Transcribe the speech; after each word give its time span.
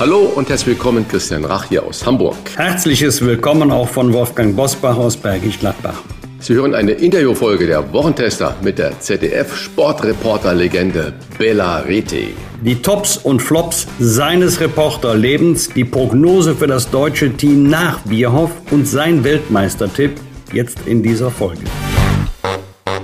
Hallo 0.00 0.32
und 0.34 0.48
herzlich 0.48 0.74
willkommen, 0.74 1.06
Christian 1.06 1.44
Rach 1.44 1.66
hier 1.66 1.84
aus 1.84 2.04
Hamburg. 2.04 2.34
Herzliches 2.56 3.24
Willkommen 3.24 3.70
auch 3.70 3.88
von 3.88 4.12
Wolfgang 4.12 4.56
Bosbach 4.56 4.96
aus 4.96 5.16
Bergisch 5.16 5.60
Gladbach. 5.60 6.02
Sie 6.40 6.54
hören 6.54 6.74
eine 6.74 6.90
Interviewfolge 6.90 7.68
der 7.68 7.92
Wochentester 7.92 8.56
mit 8.60 8.80
der 8.80 8.98
ZDF-Sportreporter-Legende 8.98 11.12
Bella 11.38 11.78
Reti. 11.78 12.34
Die 12.60 12.82
Tops 12.82 13.18
und 13.18 13.40
Flops 13.40 13.86
seines 14.00 14.60
Reporterlebens, 14.60 15.68
die 15.68 15.84
Prognose 15.84 16.56
für 16.56 16.66
das 16.66 16.90
deutsche 16.90 17.32
Team 17.32 17.68
nach 17.68 18.00
Bierhoff 18.00 18.50
und 18.72 18.88
sein 18.88 19.22
Weltmeistertipp 19.22 20.14
jetzt 20.52 20.78
in 20.86 21.04
dieser 21.04 21.30
Folge. 21.30 21.62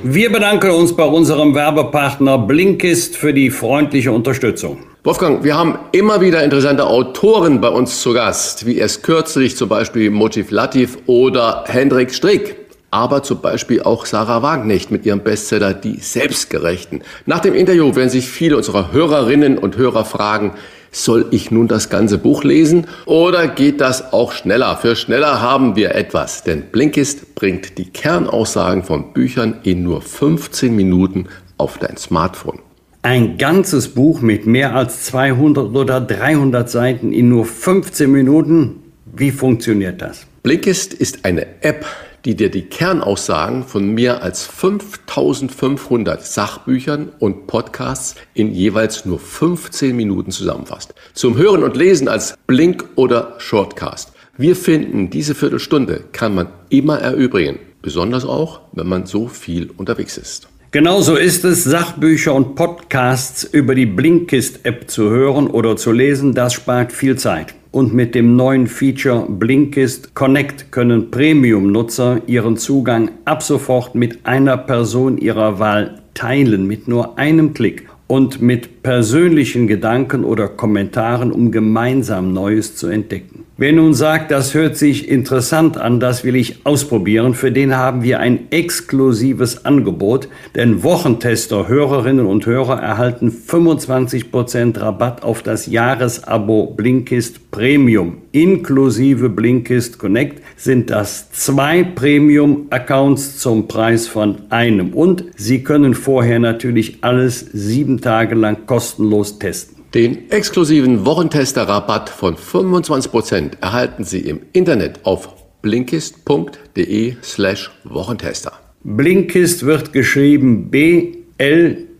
Wir 0.02 0.32
bedanken 0.32 0.70
uns 0.70 0.96
bei 0.96 1.04
unserem 1.04 1.54
Werbepartner 1.54 2.38
Blinkist 2.38 3.16
für 3.16 3.32
die 3.32 3.50
freundliche 3.50 4.10
Unterstützung. 4.10 4.89
Wolfgang, 5.02 5.42
wir 5.42 5.56
haben 5.56 5.78
immer 5.92 6.20
wieder 6.20 6.44
interessante 6.44 6.86
Autoren 6.86 7.62
bei 7.62 7.70
uns 7.70 8.02
zu 8.02 8.12
Gast, 8.12 8.66
wie 8.66 8.76
erst 8.76 9.02
kürzlich 9.02 9.56
zum 9.56 9.70
Beispiel 9.70 10.10
Motiv 10.10 10.50
Latif 10.50 10.98
oder 11.06 11.64
Hendrik 11.66 12.12
Strick 12.12 12.56
aber 12.90 13.22
zum 13.22 13.40
Beispiel 13.40 13.82
auch 13.82 14.04
Sarah 14.04 14.42
Wagenknecht 14.42 14.90
mit 14.90 15.06
ihrem 15.06 15.20
Bestseller 15.20 15.74
Die 15.74 16.00
Selbstgerechten. 16.00 17.02
Nach 17.24 17.38
dem 17.38 17.54
Interview 17.54 17.94
werden 17.94 18.10
sich 18.10 18.28
viele 18.28 18.56
unserer 18.56 18.92
Hörerinnen 18.92 19.58
und 19.58 19.76
Hörer 19.76 20.04
fragen, 20.04 20.54
soll 20.92 21.26
ich 21.30 21.52
nun 21.52 21.68
das 21.68 21.88
ganze 21.88 22.18
Buch 22.18 22.42
lesen 22.42 22.88
oder 23.06 23.46
geht 23.46 23.80
das 23.80 24.12
auch 24.12 24.32
schneller? 24.32 24.76
Für 24.76 24.96
schneller 24.96 25.40
haben 25.40 25.76
wir 25.76 25.94
etwas, 25.94 26.42
denn 26.42 26.62
Blinkist 26.72 27.36
bringt 27.36 27.78
die 27.78 27.88
Kernaussagen 27.88 28.82
von 28.82 29.12
Büchern 29.12 29.60
in 29.62 29.84
nur 29.84 30.02
15 30.02 30.74
Minuten 30.74 31.28
auf 31.58 31.78
dein 31.78 31.96
Smartphone. 31.96 32.58
Ein 33.02 33.38
ganzes 33.38 33.88
Buch 33.88 34.20
mit 34.20 34.46
mehr 34.46 34.74
als 34.74 35.04
200 35.04 35.74
oder 35.74 36.02
300 36.02 36.68
Seiten 36.68 37.14
in 37.14 37.30
nur 37.30 37.46
15 37.46 38.12
Minuten? 38.12 38.82
Wie 39.06 39.30
funktioniert 39.30 40.02
das? 40.02 40.26
Blinkist 40.42 40.92
ist 40.92 41.24
eine 41.24 41.46
App, 41.62 41.86
die 42.26 42.34
dir 42.34 42.50
die 42.50 42.66
Kernaussagen 42.66 43.64
von 43.64 43.94
mehr 43.94 44.22
als 44.22 44.44
5500 44.46 46.26
Sachbüchern 46.26 47.08
und 47.18 47.46
Podcasts 47.46 48.16
in 48.34 48.52
jeweils 48.52 49.06
nur 49.06 49.18
15 49.18 49.96
Minuten 49.96 50.30
zusammenfasst. 50.30 50.92
Zum 51.14 51.38
Hören 51.38 51.62
und 51.62 51.78
Lesen 51.78 52.06
als 52.06 52.36
Blink 52.46 52.84
oder 52.96 53.36
Shortcast. 53.38 54.12
Wir 54.36 54.54
finden, 54.54 55.08
diese 55.08 55.34
Viertelstunde 55.34 56.04
kann 56.12 56.34
man 56.34 56.48
immer 56.68 56.98
erübrigen, 56.98 57.60
besonders 57.80 58.26
auch, 58.26 58.60
wenn 58.72 58.88
man 58.88 59.06
so 59.06 59.26
viel 59.26 59.70
unterwegs 59.70 60.18
ist. 60.18 60.50
Genauso 60.72 61.16
ist 61.16 61.44
es, 61.44 61.64
Sachbücher 61.64 62.32
und 62.32 62.54
Podcasts 62.54 63.42
über 63.42 63.74
die 63.74 63.86
Blinkist-App 63.86 64.88
zu 64.88 65.10
hören 65.10 65.48
oder 65.48 65.74
zu 65.76 65.90
lesen. 65.90 66.32
Das 66.32 66.52
spart 66.52 66.92
viel 66.92 67.16
Zeit. 67.16 67.56
Und 67.72 67.92
mit 67.92 68.14
dem 68.14 68.36
neuen 68.36 68.68
Feature 68.68 69.26
Blinkist 69.28 70.14
Connect 70.14 70.70
können 70.70 71.10
Premium-Nutzer 71.10 72.22
ihren 72.28 72.56
Zugang 72.56 73.10
ab 73.24 73.42
sofort 73.42 73.96
mit 73.96 74.24
einer 74.24 74.56
Person 74.56 75.18
ihrer 75.18 75.58
Wahl 75.58 76.02
teilen, 76.14 76.68
mit 76.68 76.86
nur 76.86 77.18
einem 77.18 77.52
Klick 77.52 77.88
und 78.06 78.40
mit 78.40 78.84
persönlichen 78.84 79.66
Gedanken 79.66 80.22
oder 80.22 80.46
Kommentaren, 80.46 81.32
um 81.32 81.50
gemeinsam 81.50 82.32
Neues 82.32 82.76
zu 82.76 82.86
entdecken. 82.86 83.44
Wer 83.60 83.74
nun 83.74 83.92
sagt, 83.92 84.30
das 84.30 84.54
hört 84.54 84.78
sich 84.78 85.06
interessant 85.06 85.76
an, 85.76 86.00
das 86.00 86.24
will 86.24 86.34
ich 86.34 86.64
ausprobieren, 86.64 87.34
für 87.34 87.52
den 87.52 87.76
haben 87.76 88.02
wir 88.02 88.18
ein 88.18 88.50
exklusives 88.50 89.66
Angebot, 89.66 90.28
denn 90.54 90.82
Wochentester, 90.82 91.68
Hörerinnen 91.68 92.24
und 92.24 92.46
Hörer 92.46 92.80
erhalten 92.80 93.30
25% 93.30 94.80
Rabatt 94.80 95.22
auf 95.22 95.42
das 95.42 95.66
Jahresabo 95.66 96.72
Blinkist 96.74 97.50
Premium. 97.50 98.22
Inklusive 98.32 99.28
Blinkist 99.28 99.98
Connect 99.98 100.42
sind 100.56 100.88
das 100.88 101.30
zwei 101.30 101.84
Premium-Accounts 101.84 103.40
zum 103.40 103.68
Preis 103.68 104.08
von 104.08 104.36
einem 104.48 104.94
und 104.94 105.24
Sie 105.36 105.62
können 105.62 105.92
vorher 105.92 106.38
natürlich 106.38 107.04
alles 107.04 107.40
sieben 107.52 108.00
Tage 108.00 108.36
lang 108.36 108.64
kostenlos 108.64 109.38
testen. 109.38 109.79
Den 109.94 110.30
exklusiven 110.30 111.04
Wochentester-Rabatt 111.04 112.10
von 112.10 112.36
25% 112.36 113.60
erhalten 113.60 114.04
Sie 114.04 114.20
im 114.20 114.42
Internet 114.52 115.00
auf 115.04 115.30
blinkist.de 115.62 117.16
slash 117.22 117.72
Wochentester. 117.84 118.52
Blinkist 118.84 119.66
wird 119.66 119.92
geschrieben 119.92 120.70
B-L-I-N-K-I-S-T. 120.70 121.90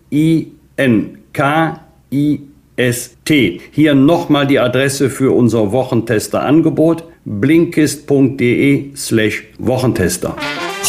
Hier 3.73 3.95
nochmal 3.95 4.47
die 4.47 4.61
Adresse 4.61 5.11
für 5.11 5.33
unser 5.35 5.73
Wochentester-Angebot 5.73 7.05
blinkist.de 7.25 8.97
slash 8.97 9.43
Wochentester. 9.59 10.37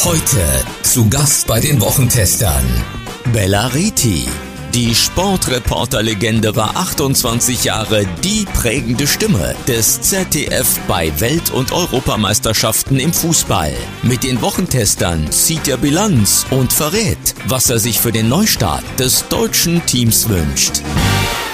Heute 0.06 0.38
zu 0.84 1.10
Gast 1.10 1.48
bei 1.48 1.60
den 1.60 1.82
Wochentestern 1.82 2.64
Bella 3.34 3.68
Reti. 3.68 4.28
Die 4.74 4.96
Sportreporter-Legende 4.96 6.56
war 6.56 6.78
28 6.78 7.66
Jahre 7.66 8.06
die 8.24 8.46
prägende 8.54 9.06
Stimme 9.06 9.54
des 9.68 10.02
ZDF 10.02 10.80
bei 10.88 11.12
Welt- 11.20 11.52
und 11.52 11.74
Europameisterschaften 11.74 12.98
im 12.98 13.12
Fußball. 13.12 13.74
Mit 14.02 14.24
den 14.24 14.42
Wochentestern 14.42 15.30
zieht 15.30 15.68
er 15.68 15.76
Bilanz 15.76 16.46
und 16.52 16.72
verrät, 16.72 17.36
was 17.48 17.70
er 17.70 17.80
sich 17.80 18.00
für 18.00 18.14
den 18.14 18.30
Neustart 18.30 18.86
des 18.98 19.28
deutschen 19.28 19.86
Teams 19.88 20.30
wünscht. 20.30 20.82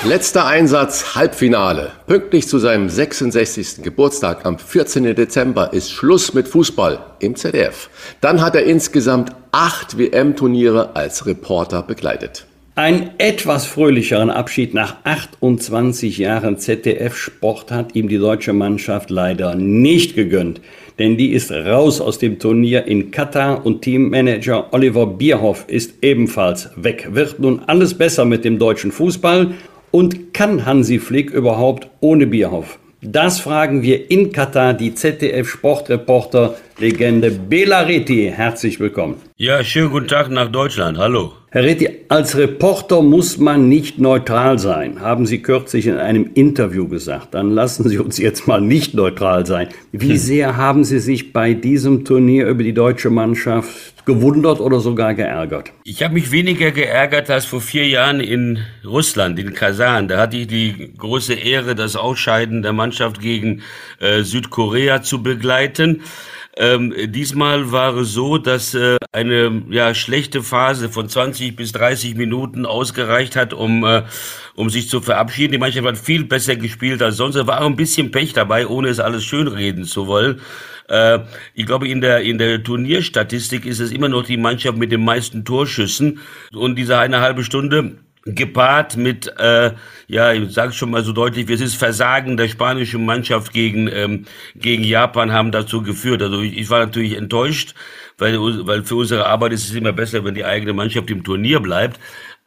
Letzter 0.03 0.45
Einsatz, 0.45 1.15
Halbfinale. 1.15 1.93
Pünktlich 2.05 2.47
zu 2.47 2.59
seinem 2.59 2.87
66. 2.87 3.81
Geburtstag 3.81 4.45
am 4.45 4.59
14. 4.59 5.15
Dezember 5.15 5.73
ist 5.73 5.91
Schluss 5.91 6.35
mit 6.35 6.47
Fußball 6.47 6.99
im 7.17 7.35
ZDF. 7.35 7.89
Dann 8.21 8.43
hat 8.43 8.53
er 8.53 8.65
insgesamt 8.65 9.31
acht 9.51 9.97
WM-Turniere 9.97 10.95
als 10.95 11.25
Reporter 11.25 11.81
begleitet. 11.81 12.45
Ein 12.77 13.09
etwas 13.17 13.65
fröhlicheren 13.65 14.29
Abschied 14.29 14.75
nach 14.75 14.97
28 15.03 16.19
Jahren 16.19 16.59
ZDF-Sport 16.59 17.71
hat 17.71 17.95
ihm 17.95 18.07
die 18.07 18.19
deutsche 18.19 18.53
Mannschaft 18.53 19.09
leider 19.09 19.55
nicht 19.55 20.13
gegönnt, 20.13 20.61
denn 20.99 21.17
die 21.17 21.31
ist 21.31 21.51
raus 21.51 21.99
aus 21.99 22.19
dem 22.19 22.37
Turnier 22.37 22.85
in 22.85 23.09
Katar 23.09 23.65
und 23.65 23.81
Teammanager 23.81 24.71
Oliver 24.73 25.07
Bierhoff 25.07 25.65
ist 25.67 26.03
ebenfalls 26.03 26.69
weg. 26.75 27.07
Wird 27.13 27.39
nun 27.39 27.63
alles 27.65 27.95
besser 27.95 28.25
mit 28.25 28.45
dem 28.45 28.59
deutschen 28.59 28.91
Fußball 28.91 29.55
und 29.89 30.35
kann 30.35 30.67
Hansi 30.67 30.99
Flick 30.99 31.31
überhaupt 31.31 31.87
ohne 31.99 32.27
Bierhoff? 32.27 32.77
Das 33.01 33.39
fragen 33.39 33.81
wir 33.81 34.11
in 34.11 34.31
Katar 34.31 34.75
die 34.75 34.93
ZDF-Sportreporter-Legende 34.93 37.31
Bela 37.31 37.81
Reti. 37.81 38.31
Herzlich 38.31 38.79
willkommen. 38.79 39.15
Ja, 39.35 39.63
schönen 39.63 39.89
guten 39.89 40.07
Tag 40.07 40.29
nach 40.29 40.51
Deutschland. 40.51 40.99
Hallo. 40.99 41.33
Herr 41.57 41.63
Reti, 41.63 41.89
als 42.07 42.37
Reporter 42.37 43.01
muss 43.01 43.39
man 43.39 43.67
nicht 43.67 43.97
neutral 43.97 44.59
sein, 44.59 45.01
haben 45.01 45.25
Sie 45.25 45.41
kürzlich 45.41 45.87
in 45.87 45.97
einem 45.97 46.29
Interview 46.35 46.87
gesagt. 46.87 47.33
Dann 47.33 47.49
lassen 47.49 47.89
Sie 47.89 47.97
uns 47.97 48.19
jetzt 48.19 48.47
mal 48.47 48.61
nicht 48.61 48.93
neutral 48.93 49.43
sein. 49.47 49.69
Wie 49.91 50.11
hm. 50.11 50.17
sehr 50.17 50.57
haben 50.57 50.83
Sie 50.83 50.99
sich 50.99 51.33
bei 51.33 51.55
diesem 51.55 52.05
Turnier 52.05 52.45
über 52.47 52.61
die 52.61 52.75
deutsche 52.75 53.09
Mannschaft 53.09 54.05
gewundert 54.05 54.59
oder 54.59 54.79
sogar 54.79 55.15
geärgert? 55.15 55.71
Ich 55.83 56.03
habe 56.03 56.13
mich 56.13 56.31
weniger 56.31 56.69
geärgert 56.69 57.31
als 57.31 57.45
vor 57.45 57.59
vier 57.59 57.87
Jahren 57.87 58.19
in 58.19 58.59
Russland, 58.85 59.39
in 59.39 59.55
Kasan. 59.55 60.07
Da 60.09 60.19
hatte 60.19 60.37
ich 60.37 60.45
die 60.45 60.93
große 60.95 61.33
Ehre, 61.33 61.73
das 61.73 61.95
Ausscheiden 61.95 62.61
der 62.61 62.73
Mannschaft 62.73 63.19
gegen 63.19 63.63
äh, 63.99 64.21
Südkorea 64.21 65.01
zu 65.01 65.23
begleiten. 65.23 66.03
Ähm, 66.59 66.93
diesmal 67.11 67.71
war 67.71 67.95
es 67.97 68.13
so, 68.13 68.39
dass 68.39 68.73
äh, 68.73 68.97
eine 69.11 69.63
ja, 69.69 69.93
schlechte 69.93 70.41
Phase 70.41 70.89
von 70.89 71.07
20 71.07 71.55
bis 71.55 71.71
30 71.71 72.15
Minuten 72.15 72.65
ausgereicht 72.65 73.35
hat, 73.35 73.53
um, 73.53 73.83
äh, 73.83 74.03
um 74.55 74.69
sich 74.69 74.89
zu 74.89 75.01
verabschieden. 75.01 75.51
Die 75.51 75.59
Mannschaft 75.59 75.87
hat 75.87 75.97
viel 75.97 76.23
besser 76.23 76.55
gespielt 76.55 77.01
als 77.03 77.17
sonst. 77.17 77.35
Da 77.35 77.45
war 77.45 77.61
auch 77.61 77.67
ein 77.67 77.75
bisschen 77.75 78.09
Pech 78.09 78.33
dabei, 78.33 78.67
ohne 78.67 78.89
es 78.89 78.99
alles 78.99 79.23
schönreden 79.23 79.83
zu 79.85 80.07
wollen. 80.07 80.41
Äh, 80.89 81.19
ich 81.53 81.67
glaube, 81.67 81.87
in 81.87 82.01
der, 82.01 82.21
in 82.21 82.39
der 82.39 82.63
Turnierstatistik 82.63 83.65
ist 83.65 83.79
es 83.79 83.91
immer 83.91 84.09
noch 84.09 84.25
die 84.25 84.37
Mannschaft 84.37 84.77
mit 84.77 84.91
den 84.91 85.03
meisten 85.05 85.45
Torschüssen. 85.45 86.19
Und 86.53 86.75
diese 86.75 86.97
eine 86.97 87.19
halbe 87.21 87.43
Stunde 87.43 87.97
gepaart 88.35 88.97
mit, 88.97 89.27
äh, 89.37 89.71
ja, 90.07 90.33
ich 90.33 90.53
sage 90.53 90.73
schon 90.73 90.91
mal 90.91 91.03
so 91.03 91.13
deutlich, 91.13 91.49
es 91.49 91.61
ist 91.61 91.75
Versagen 91.75 92.37
der 92.37 92.47
spanischen 92.47 93.05
Mannschaft 93.05 93.53
gegen 93.53 93.87
ähm, 93.87 94.25
gegen 94.55 94.83
Japan 94.83 95.31
haben 95.31 95.51
dazu 95.51 95.81
geführt. 95.81 96.21
Also 96.21 96.41
ich, 96.41 96.57
ich 96.57 96.69
war 96.69 96.79
natürlich 96.79 97.15
enttäuscht, 97.17 97.73
weil 98.17 98.37
weil 98.39 98.83
für 98.83 98.95
unsere 98.95 99.25
Arbeit 99.25 99.53
ist 99.53 99.69
es 99.69 99.75
immer 99.75 99.93
besser, 99.93 100.23
wenn 100.23 100.35
die 100.35 100.45
eigene 100.45 100.73
Mannschaft 100.73 101.09
im 101.09 101.23
Turnier 101.23 101.59
bleibt 101.59 101.99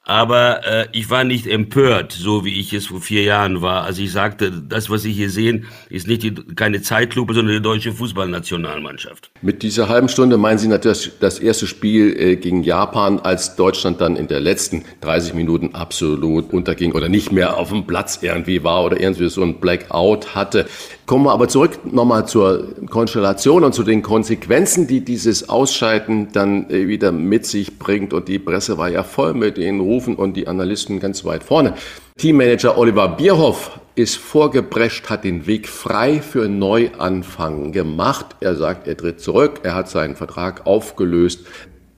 aber 0.04 0.66
äh, 0.66 0.86
ich 0.92 1.10
war 1.10 1.24
nicht 1.24 1.46
empört, 1.46 2.12
so 2.12 2.44
wie 2.44 2.58
ich 2.58 2.72
es 2.72 2.86
vor 2.86 3.00
vier 3.00 3.22
Jahren 3.22 3.60
war. 3.60 3.84
Also 3.84 4.02
ich 4.02 4.10
sagte, 4.12 4.50
das, 4.50 4.88
was 4.88 5.02
Sie 5.02 5.12
hier 5.12 5.28
sehen, 5.28 5.66
ist 5.90 6.08
nicht 6.08 6.22
die, 6.22 6.34
keine 6.34 6.80
Zeitlupe, 6.80 7.34
sondern 7.34 7.54
die 7.54 7.62
deutsche 7.62 7.92
Fußballnationalmannschaft. 7.92 9.30
Mit 9.42 9.62
dieser 9.62 9.88
halben 9.88 10.08
Stunde 10.08 10.38
meinen 10.38 10.58
Sie 10.58 10.68
natürlich 10.68 11.12
das 11.20 11.38
erste 11.38 11.66
Spiel 11.66 12.18
äh, 12.18 12.36
gegen 12.36 12.62
Japan, 12.62 13.20
als 13.20 13.56
Deutschland 13.56 14.00
dann 14.00 14.16
in 14.16 14.26
der 14.26 14.40
letzten 14.40 14.84
30 15.02 15.34
Minuten 15.34 15.74
absolut 15.74 16.52
unterging 16.52 16.92
oder 16.92 17.08
nicht 17.08 17.30
mehr 17.30 17.58
auf 17.58 17.68
dem 17.68 17.86
Platz 17.86 18.20
irgendwie 18.22 18.64
war 18.64 18.84
oder 18.84 18.98
irgendwie 18.98 19.28
so 19.28 19.42
ein 19.42 19.60
Blackout 19.60 20.34
hatte. 20.34 20.66
Kommen 21.10 21.24
wir 21.24 21.32
aber 21.32 21.48
zurück 21.48 21.92
nochmal 21.92 22.28
zur 22.28 22.68
Konstellation 22.88 23.64
und 23.64 23.74
zu 23.74 23.82
den 23.82 24.00
Konsequenzen, 24.00 24.86
die 24.86 25.04
dieses 25.04 25.48
Ausscheiden 25.48 26.28
dann 26.32 26.70
äh, 26.70 26.86
wieder 26.86 27.10
mit 27.10 27.46
sich 27.46 27.80
bringt. 27.80 28.12
Und 28.12 28.28
die 28.28 28.38
Presse 28.38 28.78
war 28.78 28.88
ja 28.90 29.02
voll 29.02 29.34
mit 29.34 29.56
den 29.56 29.80
Rufen 29.80 30.14
und 30.14 30.36
die 30.36 30.46
Analysten 30.46 31.00
ganz 31.00 31.24
weit 31.24 31.42
vorne. 31.42 31.74
Teammanager 32.16 32.78
Oliver 32.78 33.08
Bierhoff 33.08 33.80
ist 33.96 34.18
vorgeprescht, 34.18 35.10
hat 35.10 35.24
den 35.24 35.48
Weg 35.48 35.68
frei 35.68 36.20
für 36.22 36.48
Neuanfang 36.48 37.72
gemacht. 37.72 38.36
Er 38.38 38.54
sagt, 38.54 38.86
er 38.86 38.96
tritt 38.96 39.20
zurück, 39.20 39.62
er 39.64 39.74
hat 39.74 39.88
seinen 39.88 40.14
Vertrag 40.14 40.64
aufgelöst. 40.64 41.40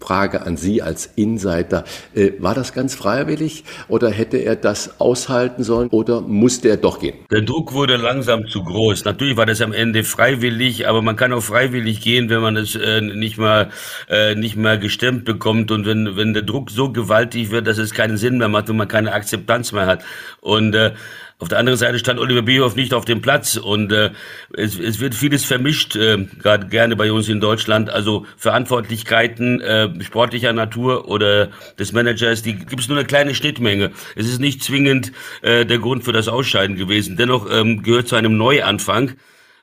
Frage 0.03 0.43
an 0.43 0.57
Sie 0.57 0.83
als 0.83 1.07
Insider. 1.15 1.85
Äh, 2.15 2.33
war 2.39 2.55
das 2.55 2.73
ganz 2.73 2.95
freiwillig 2.95 3.65
oder 3.89 4.11
hätte 4.11 4.39
er 4.39 4.57
das 4.57 5.01
aushalten 5.01 5.63
sollen 5.63 5.89
oder 5.91 6.21
musste 6.21 6.69
er 6.69 6.77
doch 6.77 6.99
gehen? 6.99 7.15
Der 7.31 7.43
Druck 7.43 7.73
wurde 7.73 7.97
langsam 7.97 8.47
zu 8.49 8.65
groß. 8.65 9.05
Natürlich 9.05 9.37
war 9.37 9.47
das 9.47 9.61
am 9.61 9.73
Ende 9.73 10.03
freiwillig, 10.03 10.89
aber 10.89 11.03
man 11.03 11.17
kann 11.17 11.33
auch 11.33 11.43
freiwillig 11.43 12.01
gehen, 12.01 12.29
wenn 12.31 12.41
man 12.41 12.57
es 12.57 12.75
äh, 12.75 13.01
nicht 13.01 13.39
mal 13.39 13.71
äh, 14.09 14.35
nicht 14.35 14.57
mal 14.57 14.79
gestemmt 14.79 15.25
bekommt 15.25 15.71
und 15.71 15.87
wenn 15.87 16.17
wenn 16.17 16.35
der 16.35 16.43
Druck 16.43 16.71
so 16.71 16.91
gewaltig 16.91 17.51
wird, 17.51 17.67
dass 17.67 17.79
es 17.79 17.95
keinen 17.95 18.17
Sinn 18.17 18.39
mehr 18.39 18.49
macht 18.49 18.69
und 18.71 18.77
man 18.77 18.89
keine 18.89 19.13
Akzeptanz 19.13 19.73
mehr 19.73 19.87
hat. 19.87 20.03
Und 20.41 20.75
äh, 20.75 20.93
auf 21.43 21.49
der 21.49 21.59
anderen 21.59 21.77
Seite 21.77 21.99
stand 21.99 22.21
Oliver 22.21 22.43
Bierhoff 22.43 22.77
nicht 22.77 22.95
auf 22.95 23.05
dem 23.05 23.21
Platz 23.21 23.57
und 23.57 23.91
äh, 23.91 24.11
es, 24.57 24.79
es 24.79 25.01
wird 25.01 25.13
vieles 25.17 25.45
vermischt, 25.45 25.97
äh, 25.97 26.27
gerade 26.41 26.69
gerne 26.69 26.95
bei 26.95 27.11
uns 27.11 27.29
in 27.29 27.41
Deutschland. 27.41 27.91
Also 27.91 28.27
Verantwortlichkeiten 28.37 29.61
äh, 29.61 29.89
sportlicher 30.05 30.53
Natur 30.53 31.09
oder 31.09 31.49
des 31.81 31.93
Managers, 31.93 32.43
die 32.43 32.55
gibt 32.55 32.81
es 32.81 32.89
nur 32.89 32.97
eine 32.97 33.09
kleine 33.09 33.35
Schnittmenge. 33.35 33.91
Es 34.15 34.29
ist 34.29 34.39
nicht 34.39 34.63
zwingend 34.63 35.11
äh, 35.43 35.67
der 35.67 35.81
Grund 35.81 36.05
für 36.05 36.13
das 36.13 36.29
Ausscheiden 36.29 36.77
gewesen. 36.77 37.17
Dennoch 37.17 37.49
ähm, 37.51 37.83
gehört 37.83 38.07
zu 38.07 38.15
einem 38.15 38.37
Neuanfang 38.37 39.15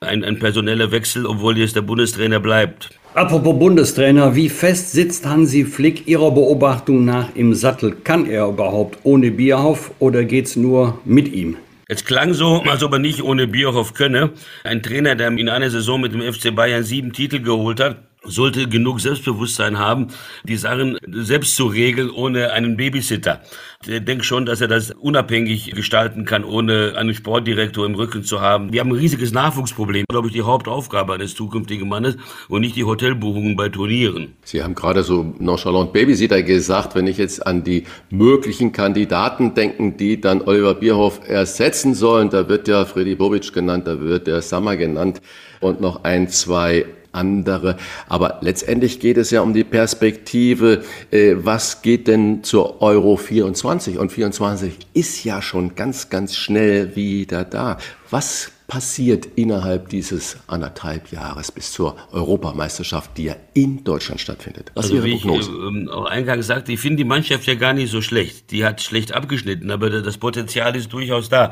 ein, 0.01 0.25
ein 0.25 0.37
personeller 0.37 0.91
Wechsel, 0.91 1.25
obwohl 1.25 1.57
jetzt 1.57 1.77
der 1.77 1.81
Bundestrainer 1.81 2.41
bleibt. 2.41 2.89
Apropos 3.13 3.57
Bundestrainer, 3.57 4.35
wie 4.35 4.49
fest 4.49 4.91
sitzt 4.91 5.25
Hansi 5.25 5.63
Flick 5.63 6.07
Ihrer 6.07 6.31
Beobachtung 6.31 7.05
nach 7.05 7.29
im 7.35 7.53
Sattel? 7.53 7.95
Kann 8.03 8.25
er 8.25 8.47
überhaupt 8.47 8.99
ohne 9.03 9.31
Bierhoff 9.31 9.91
oder 9.99 10.25
geht's 10.25 10.57
nur 10.57 10.99
mit 11.05 11.31
ihm? 11.33 11.55
Es 11.91 12.05
klang 12.05 12.35
so, 12.35 12.61
als 12.61 12.83
ob 12.83 12.93
er 12.93 12.99
nicht 12.99 13.23
ohne 13.23 13.47
Bierhoff 13.47 13.95
könne. 13.95 14.29
Ein 14.63 14.83
Trainer, 14.83 15.15
der 15.15 15.29
in 15.29 15.49
einer 15.49 15.71
Saison 15.71 15.99
mit 15.99 16.13
dem 16.13 16.21
FC 16.21 16.55
Bayern 16.55 16.83
sieben 16.83 17.13
Titel 17.13 17.41
geholt 17.41 17.79
hat, 17.79 17.97
sollte 18.29 18.67
genug 18.67 19.01
Selbstbewusstsein 19.01 19.79
haben, 19.79 20.07
die 20.43 20.55
Sachen 20.55 20.97
selbst 21.07 21.55
zu 21.55 21.67
regeln 21.67 22.09
ohne 22.09 22.51
einen 22.51 22.77
Babysitter. 22.77 23.41
Ich 23.85 24.03
denke 24.03 24.23
schon, 24.23 24.45
dass 24.45 24.61
er 24.61 24.67
das 24.67 24.91
unabhängig 24.91 25.71
gestalten 25.71 26.25
kann, 26.25 26.43
ohne 26.43 26.95
einen 26.97 27.13
Sportdirektor 27.13 27.85
im 27.85 27.95
Rücken 27.95 28.23
zu 28.23 28.41
haben. 28.41 28.73
Wir 28.73 28.81
haben 28.81 28.89
ein 28.89 28.97
riesiges 28.97 29.31
Nachwuchsproblem, 29.31 30.05
glaube 30.09 30.27
ich, 30.27 30.33
die 30.33 30.41
Hauptaufgabe 30.41 31.13
eines 31.13 31.33
zukünftigen 31.33 31.87
Mannes 31.87 32.17
und 32.49 32.61
nicht 32.61 32.75
die 32.75 32.83
Hotelbuchungen 32.83 33.55
bei 33.55 33.69
Turnieren. 33.69 34.35
Sie 34.43 34.61
haben 34.63 34.75
gerade 34.75 35.03
so 35.03 35.33
nonchalant 35.39 35.93
Babysitter 35.93 36.43
gesagt, 36.43 36.95
wenn 36.95 37.07
ich 37.07 37.17
jetzt 37.17 37.45
an 37.47 37.63
die 37.63 37.85
möglichen 38.09 38.71
Kandidaten 38.71 39.53
denken, 39.53 39.97
die 39.97 40.19
dann 40.19 40.41
Oliver 40.41 40.75
Bierhoff 40.75 41.21
ersetzen 41.27 41.93
sollen, 41.95 42.29
da 42.29 42.49
wird 42.49 42.67
ja 42.67 42.85
Freddy 42.85 43.15
Bobic 43.15 43.53
genannt, 43.53 43.87
da 43.87 43.99
wird 44.01 44.27
der 44.27 44.41
Sammer 44.41 44.75
genannt 44.75 45.21
und 45.61 45.81
noch 45.81 46.03
ein, 46.03 46.27
zwei 46.27 46.85
andere. 47.11 47.77
Aber 48.07 48.39
letztendlich 48.41 48.99
geht 48.99 49.17
es 49.17 49.31
ja 49.31 49.41
um 49.41 49.53
die 49.53 49.63
Perspektive, 49.63 50.83
äh, 51.11 51.35
was 51.37 51.81
geht 51.81 52.07
denn 52.07 52.43
zur 52.43 52.81
Euro 52.81 53.17
24? 53.17 53.97
Und 53.97 54.11
24 54.11 54.73
ist 54.93 55.23
ja 55.23 55.41
schon 55.41 55.75
ganz, 55.75 56.09
ganz 56.09 56.35
schnell 56.35 56.95
wieder 56.95 57.43
da. 57.43 57.77
Was 58.11 58.51
passiert 58.69 59.27
innerhalb 59.35 59.89
dieses 59.89 60.37
anderthalb 60.47 61.11
Jahres 61.11 61.51
bis 61.51 61.71
zur 61.71 61.97
Europameisterschaft, 62.11 63.17
die 63.17 63.25
ja 63.25 63.35
in 63.53 63.83
Deutschland 63.83 64.21
stattfindet? 64.21 64.71
Was 64.75 64.85
also 64.85 65.03
wie 65.03 65.15
ich 65.15 65.25
äh, 65.25 65.89
auch 65.89 66.05
eingangs 66.05 66.47
sagte, 66.47 66.71
ich 66.71 66.79
finde 66.79 66.97
die 66.97 67.03
Mannschaft 67.03 67.45
ja 67.45 67.55
gar 67.55 67.73
nicht 67.73 67.91
so 67.91 68.01
schlecht. 68.01 68.51
Die 68.51 68.63
hat 68.63 68.81
schlecht 68.81 69.13
abgeschnitten, 69.13 69.71
aber 69.71 69.89
das 69.89 70.17
Potenzial 70.17 70.75
ist 70.75 70.93
durchaus 70.93 71.29
da. 71.29 71.51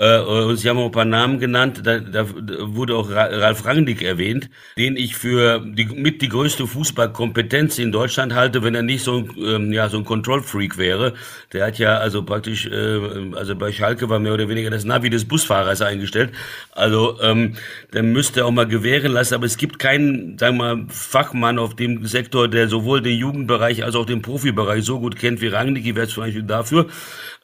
Äh, 0.00 0.18
und 0.20 0.56
Sie 0.56 0.68
haben 0.68 0.78
auch 0.78 0.86
ein 0.86 0.92
paar 0.92 1.04
Namen 1.04 1.38
genannt, 1.38 1.82
da, 1.84 1.98
da 1.98 2.26
wurde 2.28 2.96
auch 2.96 3.10
Ralf 3.10 3.66
Rangnick 3.66 4.02
erwähnt, 4.02 4.48
den 4.78 4.96
ich 4.96 5.14
für 5.14 5.60
die, 5.60 5.84
mit 5.84 6.22
die 6.22 6.28
größte 6.28 6.66
Fußballkompetenz 6.66 7.78
in 7.78 7.92
Deutschland 7.92 8.34
halte, 8.34 8.62
wenn 8.62 8.74
er 8.74 8.82
nicht 8.82 9.04
so 9.04 9.18
ein, 9.18 9.30
ähm, 9.38 9.72
ja, 9.72 9.90
so 9.90 9.98
ein 9.98 10.04
Control-Freak 10.04 10.78
wäre. 10.78 11.12
Der 11.52 11.66
hat 11.66 11.78
ja 11.78 11.98
also 11.98 12.22
praktisch, 12.22 12.66
äh, 12.66 13.34
also 13.34 13.54
bei 13.56 13.72
Schalke 13.72 14.08
war 14.08 14.18
mehr 14.20 14.32
oder 14.32 14.48
weniger 14.48 14.70
das 14.70 14.84
Navi 14.84 15.10
des 15.10 15.26
Busfahrers 15.26 15.82
eingestellt. 15.90 16.32
Also 16.72 17.20
ähm, 17.20 17.56
der 17.92 18.02
müsste 18.02 18.44
auch 18.44 18.50
mal 18.50 18.66
gewähren 18.66 19.12
lassen, 19.12 19.34
aber 19.34 19.46
es 19.46 19.56
gibt 19.56 19.78
keinen, 19.78 20.38
sagen 20.38 20.56
wir 20.56 20.76
mal, 20.76 20.86
Fachmann 20.88 21.58
auf 21.58 21.76
dem 21.76 22.06
Sektor, 22.06 22.48
der 22.48 22.68
sowohl 22.68 23.02
den 23.02 23.18
Jugendbereich 23.18 23.84
als 23.84 23.94
auch 23.94 24.06
den 24.06 24.22
Profibereich 24.22 24.84
so 24.84 25.00
gut 25.00 25.16
kennt 25.16 25.40
wie 25.40 25.48
Rangnick. 25.48 25.86
Ich 25.86 25.94
wäre 25.94 26.08
zum 26.08 26.22
Beispiel 26.24 26.42
dafür. 26.44 26.86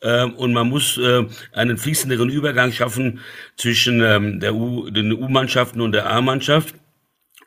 Ähm, 0.02 0.34
und 0.34 0.52
man 0.52 0.68
muss 0.68 0.98
äh, 0.98 1.24
einen 1.52 1.76
fließenderen 1.76 2.30
Übergang 2.30 2.72
schaffen 2.72 3.20
zwischen 3.56 4.00
ähm, 4.02 4.40
der 4.40 4.54
U, 4.54 4.88
den 4.90 5.12
U-Mannschaften 5.12 5.80
und 5.80 5.92
der 5.92 6.10
A-Mannschaft 6.10 6.74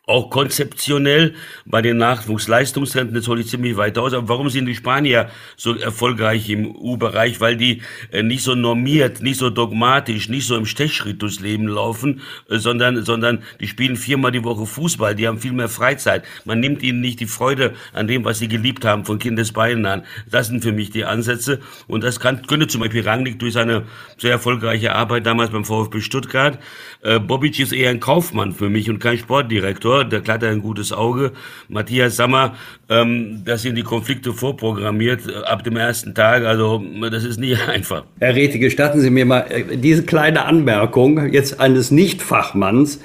auch 0.10 0.32
konzeptionell 0.32 1.36
bei 1.66 1.82
den 1.82 1.98
Nachwuchsleistungszentren, 1.98 3.14
das 3.14 3.28
hole 3.28 3.42
ich 3.42 3.48
ziemlich 3.48 3.78
weit 3.78 3.98
aus. 3.98 4.14
Aber 4.14 4.28
warum 4.28 4.50
sind 4.50 4.66
die 4.66 4.76
Spanier 4.76 5.30
so 5.56 5.76
erfolgreich 5.76 6.50
im 6.50 6.76
U-Bereich? 6.76 7.40
Weil 7.40 7.58
die 7.58 7.84
äh, 8.12 8.24
nicht 8.24 8.44
so 8.44 8.56
normiert, 8.56 9.22
nicht 9.22 9.38
so 9.38 9.52
dogmatisch, 9.52 10.28
nicht 10.28 10.48
so 10.48 10.58
im 10.58 10.66
Stechschritt 10.66 11.22
durchs 11.22 11.40
Leben 11.40 11.68
laufen, 11.68 12.22
äh, 12.50 12.58
sondern, 12.58 13.06
sondern 13.06 13.44
die 13.60 13.68
spielen 13.68 13.96
viermal 13.96 14.32
die 14.32 14.44
Woche 14.44 14.66
Fußball, 14.66 15.14
die 15.14 15.28
haben 15.28 15.40
viel 15.40 15.54
mehr 15.54 15.70
Freizeit. 15.70 16.24
Man 16.44 16.60
nimmt 16.60 16.82
ihnen 16.82 17.02
nicht 17.02 17.20
die 17.20 17.28
Freude 17.28 17.76
an 17.94 18.08
dem, 18.08 18.26
was 18.26 18.40
sie 18.40 18.48
geliebt 18.48 18.86
haben 18.86 19.06
von 19.06 19.20
Kindesbeinen 19.20 19.86
an. 19.86 20.04
Das 20.30 20.48
sind 20.48 20.64
für 20.64 20.72
mich 20.72 20.90
die 20.90 21.06
Ansätze. 21.06 21.60
Und 21.88 22.04
das 22.04 22.20
kann, 22.20 22.48
könnte 22.48 22.66
zum 22.66 22.82
Beispiel 22.82 23.04
Rangnick 23.04 23.38
durch 23.38 23.54
seine 23.54 23.84
sehr 24.18 24.32
erfolgreiche 24.32 24.96
Arbeit 24.96 25.28
damals 25.28 25.52
beim 25.52 25.66
VfB 25.66 26.02
Stuttgart. 26.02 26.58
Äh, 27.04 27.20
Bobic 27.20 27.60
ist 27.60 27.74
eher 27.74 27.92
ein 27.92 28.00
Kaufmann 28.00 28.54
für 28.54 28.70
mich 28.70 28.90
und 28.90 28.98
kein 28.98 29.20
Sportdirektor 29.20 29.99
der 30.06 30.22
Glatt 30.22 30.44
ein 30.44 30.62
gutes 30.62 30.92
Auge. 30.92 31.32
Matthias 31.68 32.16
Sammer, 32.16 32.56
ähm, 32.90 33.42
das 33.46 33.62
sind 33.62 33.76
die 33.76 33.84
Konflikte 33.84 34.34
vorprogrammiert 34.34 35.22
äh, 35.28 35.46
ab 35.46 35.64
dem 35.64 35.78
ersten 35.78 36.14
Tag. 36.16 36.44
Also 36.44 36.84
das 37.12 37.24
ist 37.24 37.40
nie 37.40 37.56
einfach. 37.68 38.04
Herr 38.20 38.36
Rete, 38.36 38.60
gestatten 38.60 39.02
Sie 39.02 39.10
mir 39.10 39.26
mal 39.26 39.46
äh, 39.50 39.78
diese 39.78 40.04
kleine 40.04 40.46
Anmerkung 40.46 41.32
jetzt 41.32 41.60
eines 41.60 41.92
Nicht-Fachmanns. 41.92 43.00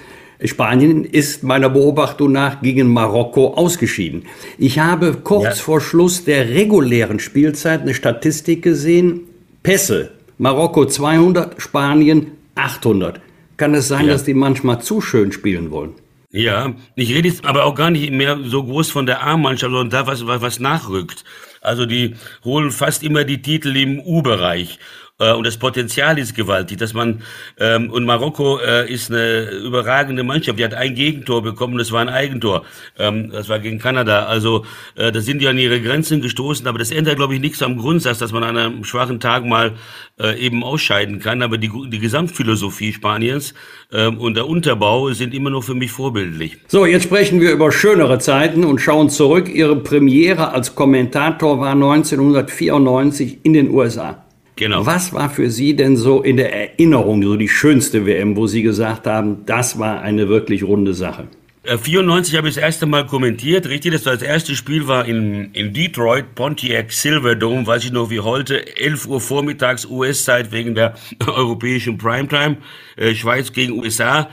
Spanien 0.45 1.05
ist 1.05 1.43
meiner 1.43 1.71
Beobachtung 1.71 2.33
nach 2.33 2.61
gegen 2.61 2.93
Marokko 2.93 3.55
ausgeschieden. 3.55 4.25
Ich 4.59 4.79
habe 4.79 5.15
kurz 5.23 5.45
ja. 5.45 5.65
vor 5.65 5.81
Schluss 5.81 6.25
der 6.25 6.51
regulären 6.51 7.19
Spielzeit 7.19 7.83
eine 7.83 7.95
Statistik 7.95 8.63
gesehen. 8.63 9.21
Pässe. 9.63 10.11
Marokko 10.37 10.87
200, 10.87 11.63
Spanien 11.63 12.33
800. 12.57 13.21
Kann 13.57 13.75
es 13.75 13.89
sein, 13.89 14.07
ja. 14.07 14.13
dass 14.13 14.25
die 14.25 14.35
manchmal 14.35 14.83
zu 14.83 15.01
schön 15.01 15.33
spielen 15.33 15.71
wollen? 15.71 15.93
Ja, 16.37 16.75
ich 16.97 17.11
rede 17.15 17.29
jetzt 17.29 17.45
aber 17.45 17.65
auch 17.65 17.77
gar 17.77 17.93
nicht 17.93 18.11
mehr 18.11 18.37
so 18.43 18.65
groß 18.65 18.91
von 18.91 19.07
der 19.07 19.23
A-Mannschaft, 19.23 19.71
sondern 19.71 19.91
da, 19.91 20.09
was, 20.09 20.27
was, 20.27 20.41
was 20.41 20.59
nachrückt. 20.59 21.23
Also 21.61 21.87
die 21.87 22.17
holen 22.43 22.73
fast 22.73 23.05
immer 23.05 23.23
die 23.23 23.41
Titel 23.41 23.77
im 23.77 24.01
U-Bereich. 24.01 24.81
Äh, 25.21 25.33
und 25.33 25.47
das 25.47 25.57
Potenzial 25.57 26.19
ist 26.19 26.35
gewaltig, 26.35 26.79
dass 26.79 26.93
man 26.93 27.23
ähm, 27.61 27.89
und 27.91 28.05
Marokko 28.05 28.59
äh, 28.59 28.93
ist 28.93 29.13
eine 29.13 29.49
überragende 29.65 30.25
Mannschaft. 30.25 30.59
Die 30.59 30.65
hat 30.65 30.75
ein 30.75 30.97
Gegentor 30.97 31.41
bekommen, 31.43 31.79
das 31.79 31.93
war 31.93 32.01
ein 32.01 32.09
Eigentor. 32.09 32.65
Ähm, 32.99 33.31
das 33.31 33.49
war 33.49 33.61
gegen 33.61 33.79
Kanada. 33.79 34.27
Also 34.27 34.65
äh, 34.97 35.13
da 35.13 35.21
sind 35.21 35.41
die 35.41 35.47
an 35.47 35.57
ihre 35.57 35.81
Grenzen 35.81 36.21
gestoßen, 36.21 36.67
aber 36.67 36.79
das 36.79 36.91
ändert, 36.91 37.17
glaube 37.17 37.35
ich, 37.35 37.41
nichts 37.41 37.63
am 37.63 37.77
Grundsatz, 37.77 38.19
dass 38.19 38.33
man 38.33 38.43
an 38.43 38.57
einem 38.57 38.85
schwachen 38.85 39.21
Tag 39.21 39.45
mal 39.45 39.75
äh, 40.21 40.37
eben 40.37 40.65
ausscheiden 40.65 41.21
kann. 41.21 41.43
Aber 41.43 41.59
die, 41.59 41.71
die 41.91 42.01
Gesamtphilosophie 42.01 42.93
Spaniens 42.93 43.55
ähm, 43.93 44.19
und 44.19 44.35
der 44.35 44.49
Unterbau 44.49 45.13
sind 45.13 45.33
immer 45.33 45.51
noch 45.51 45.63
für 45.63 45.75
mich 45.75 45.93
vorbildlich. 45.93 46.59
So, 46.67 46.87
jetzt 46.87 47.05
sprechen 47.05 47.41
wir 47.41 47.53
über 47.53 47.71
schönere 47.71 48.19
Zeiten 48.19 48.65
und 48.65 48.81
schauen 48.81 49.11
zurück. 49.11 49.49
Ihre 49.49 49.77
Premiere 49.77 50.51
als 50.51 50.75
Kommentator 50.75 51.61
war 51.61 51.71
1994 51.71 53.45
in 53.45 53.53
den 53.53 53.71
USA. 53.71 54.24
Genau. 54.57 54.87
Was 54.87 55.13
war 55.13 55.31
für 55.31 55.51
Sie 55.51 55.75
denn 55.75 55.97
so 55.97 56.23
in 56.23 56.37
der 56.37 56.53
Erinnerung 56.55 57.23
so 57.23 57.37
die 57.37 57.49
schönste 57.49 58.07
WM, 58.07 58.37
wo 58.37 58.47
Sie 58.47 58.63
gesagt 58.63 59.07
haben, 59.07 59.45
das 59.47 59.79
war 59.79 60.01
eine 60.01 60.29
wirklich 60.29 60.63
runde 60.63 60.95
Sache? 60.95 61.27
94 61.65 62.35
äh, 62.35 62.37
habe 62.37 62.49
ich 62.49 62.55
das 62.55 62.63
erste 62.63 62.87
Mal 62.87 63.07
kommentiert, 63.07 63.67
richtig? 63.69 63.93
Das 63.93 64.05
war 64.07 64.13
das 64.13 64.23
erste 64.23 64.55
Spiel 64.55 64.87
war 64.87 65.07
in, 65.07 65.53
in 65.55 65.73
Detroit, 65.73 66.35
Pontiac 66.35 66.93
Silverdome, 66.93 67.67
weiß 67.67 67.85
ich 67.85 67.93
noch 67.93 68.11
wie 68.11 68.21
heute, 68.21 68.77
11 68.77 69.07
Uhr 69.07 69.21
vormittags 69.21 69.87
US-Zeit 69.87 70.53
wegen 70.53 70.75
der 70.75 70.95
europäischen 71.27 71.99
Primetime, 71.99 72.59
äh, 72.97 73.15
Schweiz 73.15 73.53
gegen 73.53 73.73
USA. 73.73 74.29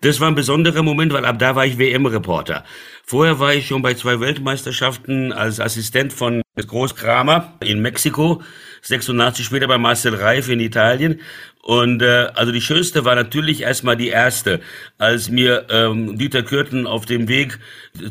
Das 0.00 0.20
war 0.20 0.28
ein 0.28 0.34
besonderer 0.34 0.82
Moment, 0.82 1.12
weil 1.12 1.24
ab 1.24 1.38
da 1.38 1.56
war 1.56 1.66
ich 1.66 1.78
WM-Reporter. 1.78 2.64
Vorher 3.04 3.40
war 3.40 3.54
ich 3.54 3.66
schon 3.66 3.82
bei 3.82 3.94
zwei 3.94 4.20
Weltmeisterschaften 4.20 5.32
als 5.32 5.58
Assistent 5.58 6.12
von 6.12 6.42
Großkramer 6.64 7.52
in 7.60 7.82
Mexiko, 7.82 8.42
86 8.80 9.44
später 9.44 9.68
bei 9.68 9.76
Marcel 9.76 10.14
Reif 10.14 10.48
in 10.48 10.60
Italien. 10.60 11.20
Und 11.60 12.00
äh, 12.00 12.28
also 12.34 12.52
die 12.52 12.60
schönste 12.60 13.04
war 13.04 13.16
natürlich 13.16 13.62
erstmal 13.62 13.96
die 13.96 14.08
erste, 14.08 14.60
als 14.98 15.28
mir 15.28 15.66
ähm, 15.68 16.16
Dieter 16.16 16.44
Kürten 16.44 16.86
auf 16.86 17.06
dem 17.06 17.26
Weg 17.26 17.58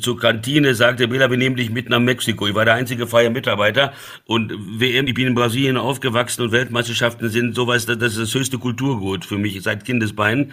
zur 0.01 0.19
Kantine 0.19 0.75
sagte, 0.75 1.07
Bela, 1.07 1.31
wir 1.31 1.37
nehmen 1.37 1.55
dich 1.55 1.69
mit 1.69 1.89
nach 1.89 2.01
Mexiko. 2.01 2.47
Ich 2.47 2.53
war 2.53 2.65
der 2.65 2.73
einzige 2.73 3.07
freie 3.07 3.29
Mitarbeiter 3.29 3.93
und 4.25 4.51
WM, 4.77 5.07
ich 5.07 5.13
bin 5.13 5.27
in 5.27 5.35
Brasilien 5.35 5.77
aufgewachsen 5.77 6.41
und 6.41 6.51
Weltmeisterschaften 6.51 7.29
sind 7.29 7.55
sowas, 7.55 7.85
das 7.85 7.97
ist 7.97 8.19
das 8.19 8.33
höchste 8.33 8.59
Kulturgut 8.59 9.23
für 9.23 9.37
mich 9.37 9.63
seit 9.63 9.85
Kindesbeinen 9.85 10.51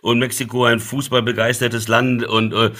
und 0.00 0.18
Mexiko 0.18 0.64
ein 0.64 0.80
fußballbegeistertes 0.80 1.88
Land 1.88 2.24
und 2.24 2.52
äh, 2.52 2.70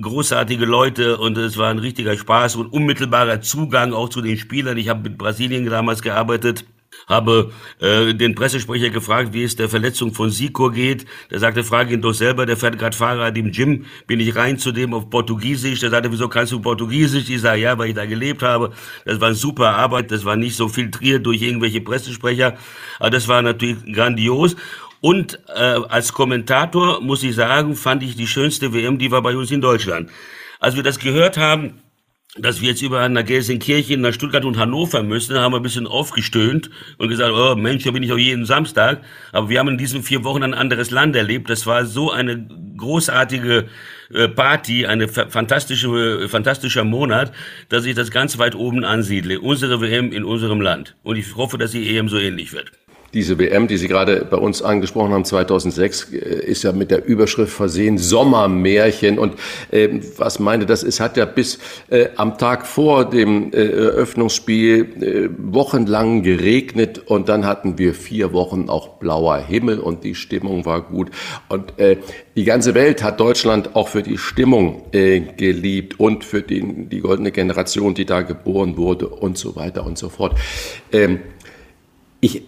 großartige 0.00 0.64
Leute 0.64 1.18
und 1.18 1.36
es 1.38 1.56
war 1.56 1.70
ein 1.70 1.78
richtiger 1.78 2.16
Spaß 2.16 2.56
und 2.56 2.72
unmittelbarer 2.72 3.40
Zugang 3.40 3.92
auch 3.92 4.08
zu 4.08 4.20
den 4.22 4.38
Spielern. 4.38 4.78
Ich 4.78 4.88
habe 4.88 5.08
mit 5.08 5.18
Brasilien 5.18 5.66
damals 5.66 6.02
gearbeitet 6.02 6.64
habe 7.06 7.52
äh, 7.80 8.14
den 8.14 8.34
Pressesprecher 8.34 8.90
gefragt, 8.90 9.32
wie 9.32 9.42
es 9.42 9.56
der 9.56 9.68
Verletzung 9.68 10.14
von 10.14 10.30
Sikor 10.30 10.72
geht. 10.72 11.06
Der 11.30 11.38
sagte, 11.38 11.64
frage 11.64 11.94
ihn 11.94 12.02
doch 12.02 12.12
selber, 12.12 12.46
der 12.46 12.56
fährt 12.56 12.78
gerade 12.78 12.96
Fahrrad 12.96 13.36
im 13.36 13.52
Gym. 13.52 13.86
Bin 14.06 14.20
ich 14.20 14.34
rein 14.36 14.58
zu 14.58 14.72
dem 14.72 14.94
auf 14.94 15.10
Portugiesisch. 15.10 15.80
Der 15.80 15.90
sagte, 15.90 16.12
wieso 16.12 16.28
kannst 16.28 16.52
du 16.52 16.60
Portugiesisch? 16.60 17.28
Ich 17.28 17.40
sage, 17.40 17.62
ja, 17.62 17.78
weil 17.78 17.90
ich 17.90 17.94
da 17.94 18.06
gelebt 18.06 18.42
habe. 18.42 18.72
Das 19.04 19.20
war 19.20 19.34
super 19.34 19.76
Arbeit, 19.76 20.10
das 20.10 20.24
war 20.24 20.36
nicht 20.36 20.56
so 20.56 20.68
filtriert 20.68 21.26
durch 21.26 21.42
irgendwelche 21.42 21.80
Pressesprecher. 21.80 22.56
Aber 22.98 23.10
das 23.10 23.28
war 23.28 23.42
natürlich 23.42 23.78
grandios. 23.92 24.56
Und 25.00 25.38
äh, 25.48 25.60
als 25.60 26.12
Kommentator 26.12 27.00
muss 27.00 27.22
ich 27.22 27.34
sagen, 27.34 27.74
fand 27.74 28.02
ich 28.02 28.16
die 28.16 28.26
schönste 28.26 28.72
WM, 28.72 28.98
die 28.98 29.10
war 29.10 29.22
bei 29.22 29.36
uns 29.36 29.50
in 29.50 29.60
Deutschland. 29.60 30.10
Als 30.58 30.76
wir 30.76 30.82
das 30.82 30.98
gehört 30.98 31.38
haben, 31.38 31.80
dass 32.36 32.60
wir 32.60 32.68
jetzt 32.68 32.82
überall 32.82 33.08
nach 33.08 33.24
Gelsenkirchen, 33.24 34.02
nach 34.02 34.12
Stuttgart 34.12 34.44
und 34.44 34.56
Hannover 34.56 35.02
müssen, 35.02 35.36
haben 35.36 35.52
wir 35.52 35.58
ein 35.58 35.64
bisschen 35.64 35.88
aufgestöhnt 35.88 36.70
und 36.98 37.08
gesagt, 37.08 37.32
oh 37.34 37.56
Mensch, 37.56 37.82
da 37.82 37.90
bin 37.90 38.04
ich 38.04 38.12
auch 38.12 38.18
jeden 38.18 38.44
Samstag. 38.44 39.00
Aber 39.32 39.48
wir 39.48 39.58
haben 39.58 39.68
in 39.68 39.78
diesen 39.78 40.04
vier 40.04 40.22
Wochen 40.22 40.44
ein 40.44 40.54
anderes 40.54 40.92
Land 40.92 41.16
erlebt. 41.16 41.50
Das 41.50 41.66
war 41.66 41.86
so 41.86 42.12
eine 42.12 42.46
großartige 42.76 43.68
äh, 44.14 44.28
Party, 44.28 44.86
eine 44.86 45.08
fantastische, 45.08 46.28
fantastischer 46.28 46.84
Monat, 46.84 47.32
dass 47.68 47.84
ich 47.84 47.96
das 47.96 48.12
ganz 48.12 48.38
weit 48.38 48.54
oben 48.54 48.84
ansiedle. 48.84 49.40
Unsere 49.40 49.80
WM 49.80 50.12
in 50.12 50.22
unserem 50.22 50.60
Land. 50.60 50.94
Und 51.02 51.16
ich 51.16 51.34
hoffe, 51.34 51.58
dass 51.58 51.72
die 51.72 51.96
EM 51.96 52.08
so 52.08 52.18
ähnlich 52.18 52.52
wird. 52.52 52.70
Diese 53.12 53.38
WM, 53.40 53.66
die 53.66 53.76
Sie 53.76 53.88
gerade 53.88 54.24
bei 54.30 54.36
uns 54.36 54.62
angesprochen 54.62 55.12
haben, 55.12 55.24
2006, 55.24 56.12
äh, 56.12 56.16
ist 56.44 56.62
ja 56.62 56.70
mit 56.70 56.92
der 56.92 57.04
Überschrift 57.04 57.52
versehen 57.52 57.98
Sommermärchen. 57.98 59.18
Und 59.18 59.34
äh, 59.72 59.88
was 60.16 60.38
meine 60.38 60.64
das 60.64 60.84
ist, 60.84 61.00
hat 61.00 61.16
ja 61.16 61.24
bis 61.24 61.58
äh, 61.88 62.08
am 62.14 62.38
Tag 62.38 62.66
vor 62.66 63.04
dem 63.04 63.52
äh, 63.52 63.56
Eröffnungsspiel 63.56 65.02
äh, 65.02 65.28
wochenlang 65.52 66.22
geregnet 66.22 67.02
und 67.06 67.28
dann 67.28 67.46
hatten 67.46 67.78
wir 67.78 67.94
vier 67.94 68.32
Wochen 68.32 68.68
auch 68.68 68.98
blauer 68.98 69.38
Himmel 69.38 69.80
und 69.80 70.04
die 70.04 70.14
Stimmung 70.14 70.64
war 70.64 70.80
gut. 70.82 71.10
Und 71.48 71.78
äh, 71.80 71.96
die 72.36 72.44
ganze 72.44 72.74
Welt 72.74 73.02
hat 73.02 73.18
Deutschland 73.18 73.74
auch 73.74 73.88
für 73.88 74.02
die 74.02 74.18
Stimmung 74.18 74.82
geliebt 74.92 75.98
und 75.98 76.24
für 76.24 76.42
den, 76.42 76.88
die 76.88 77.00
goldene 77.00 77.32
Generation, 77.32 77.94
die 77.94 78.04
da 78.04 78.22
geboren 78.22 78.76
wurde 78.76 79.08
und 79.08 79.36
so 79.36 79.56
weiter 79.56 79.84
und 79.84 79.98
so 79.98 80.08
fort. 80.08 80.38
Ähm, 80.92 81.20
ich, 82.20 82.42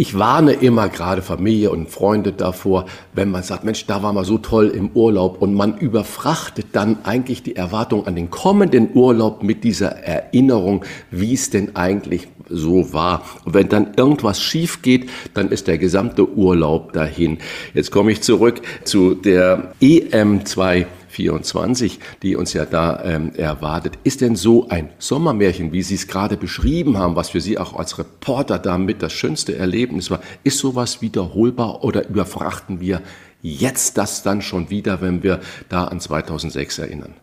ich 0.00 0.18
warne 0.18 0.52
immer 0.54 0.88
gerade 0.88 1.20
Familie 1.20 1.70
und 1.70 1.90
Freunde 1.90 2.32
davor, 2.32 2.86
wenn 3.12 3.30
man 3.30 3.42
sagt, 3.42 3.64
Mensch, 3.64 3.84
da 3.84 4.02
war 4.02 4.14
mal 4.14 4.24
so 4.24 4.38
toll 4.38 4.68
im 4.68 4.88
Urlaub 4.94 5.42
und 5.42 5.52
man 5.52 5.76
überfrachtet 5.76 6.68
dann 6.72 7.04
eigentlich 7.04 7.42
die 7.42 7.54
Erwartung 7.54 8.06
an 8.06 8.16
den 8.16 8.30
kommenden 8.30 8.88
Urlaub 8.94 9.42
mit 9.42 9.62
dieser 9.62 9.90
Erinnerung, 9.90 10.86
wie 11.10 11.34
es 11.34 11.50
denn 11.50 11.76
eigentlich 11.76 12.28
so 12.48 12.94
war. 12.94 13.24
Und 13.44 13.52
wenn 13.52 13.68
dann 13.68 13.92
irgendwas 13.94 14.40
schief 14.40 14.80
geht, 14.80 15.10
dann 15.34 15.50
ist 15.50 15.68
der 15.68 15.76
gesamte 15.76 16.26
Urlaub 16.30 16.94
dahin. 16.94 17.36
Jetzt 17.74 17.90
komme 17.90 18.12
ich 18.12 18.22
zurück 18.22 18.62
zu 18.84 19.14
der 19.14 19.74
EM2 19.82 20.86
2024, 21.20 22.00
die 22.22 22.36
uns 22.36 22.52
ja 22.52 22.64
da 22.64 23.02
ähm, 23.04 23.32
erwartet. 23.34 23.98
Ist 24.04 24.20
denn 24.20 24.36
so 24.36 24.68
ein 24.68 24.90
Sommermärchen, 24.98 25.72
wie 25.72 25.82
Sie 25.82 25.94
es 25.94 26.06
gerade 26.06 26.36
beschrieben 26.36 26.98
haben, 26.98 27.16
was 27.16 27.30
für 27.30 27.40
Sie 27.40 27.58
auch 27.58 27.74
als 27.74 27.98
Reporter 27.98 28.58
damit 28.58 29.02
das 29.02 29.12
schönste 29.12 29.56
Erlebnis 29.56 30.10
war, 30.10 30.20
ist 30.44 30.58
sowas 30.58 31.02
wiederholbar 31.02 31.84
oder 31.84 32.08
überfrachten 32.08 32.80
wir 32.80 33.02
jetzt 33.42 33.98
das 33.98 34.22
dann 34.22 34.42
schon 34.42 34.70
wieder, 34.70 35.00
wenn 35.00 35.22
wir 35.22 35.40
da 35.68 35.84
an 35.84 36.00
2006 36.00 36.78
erinnern? 36.78 37.14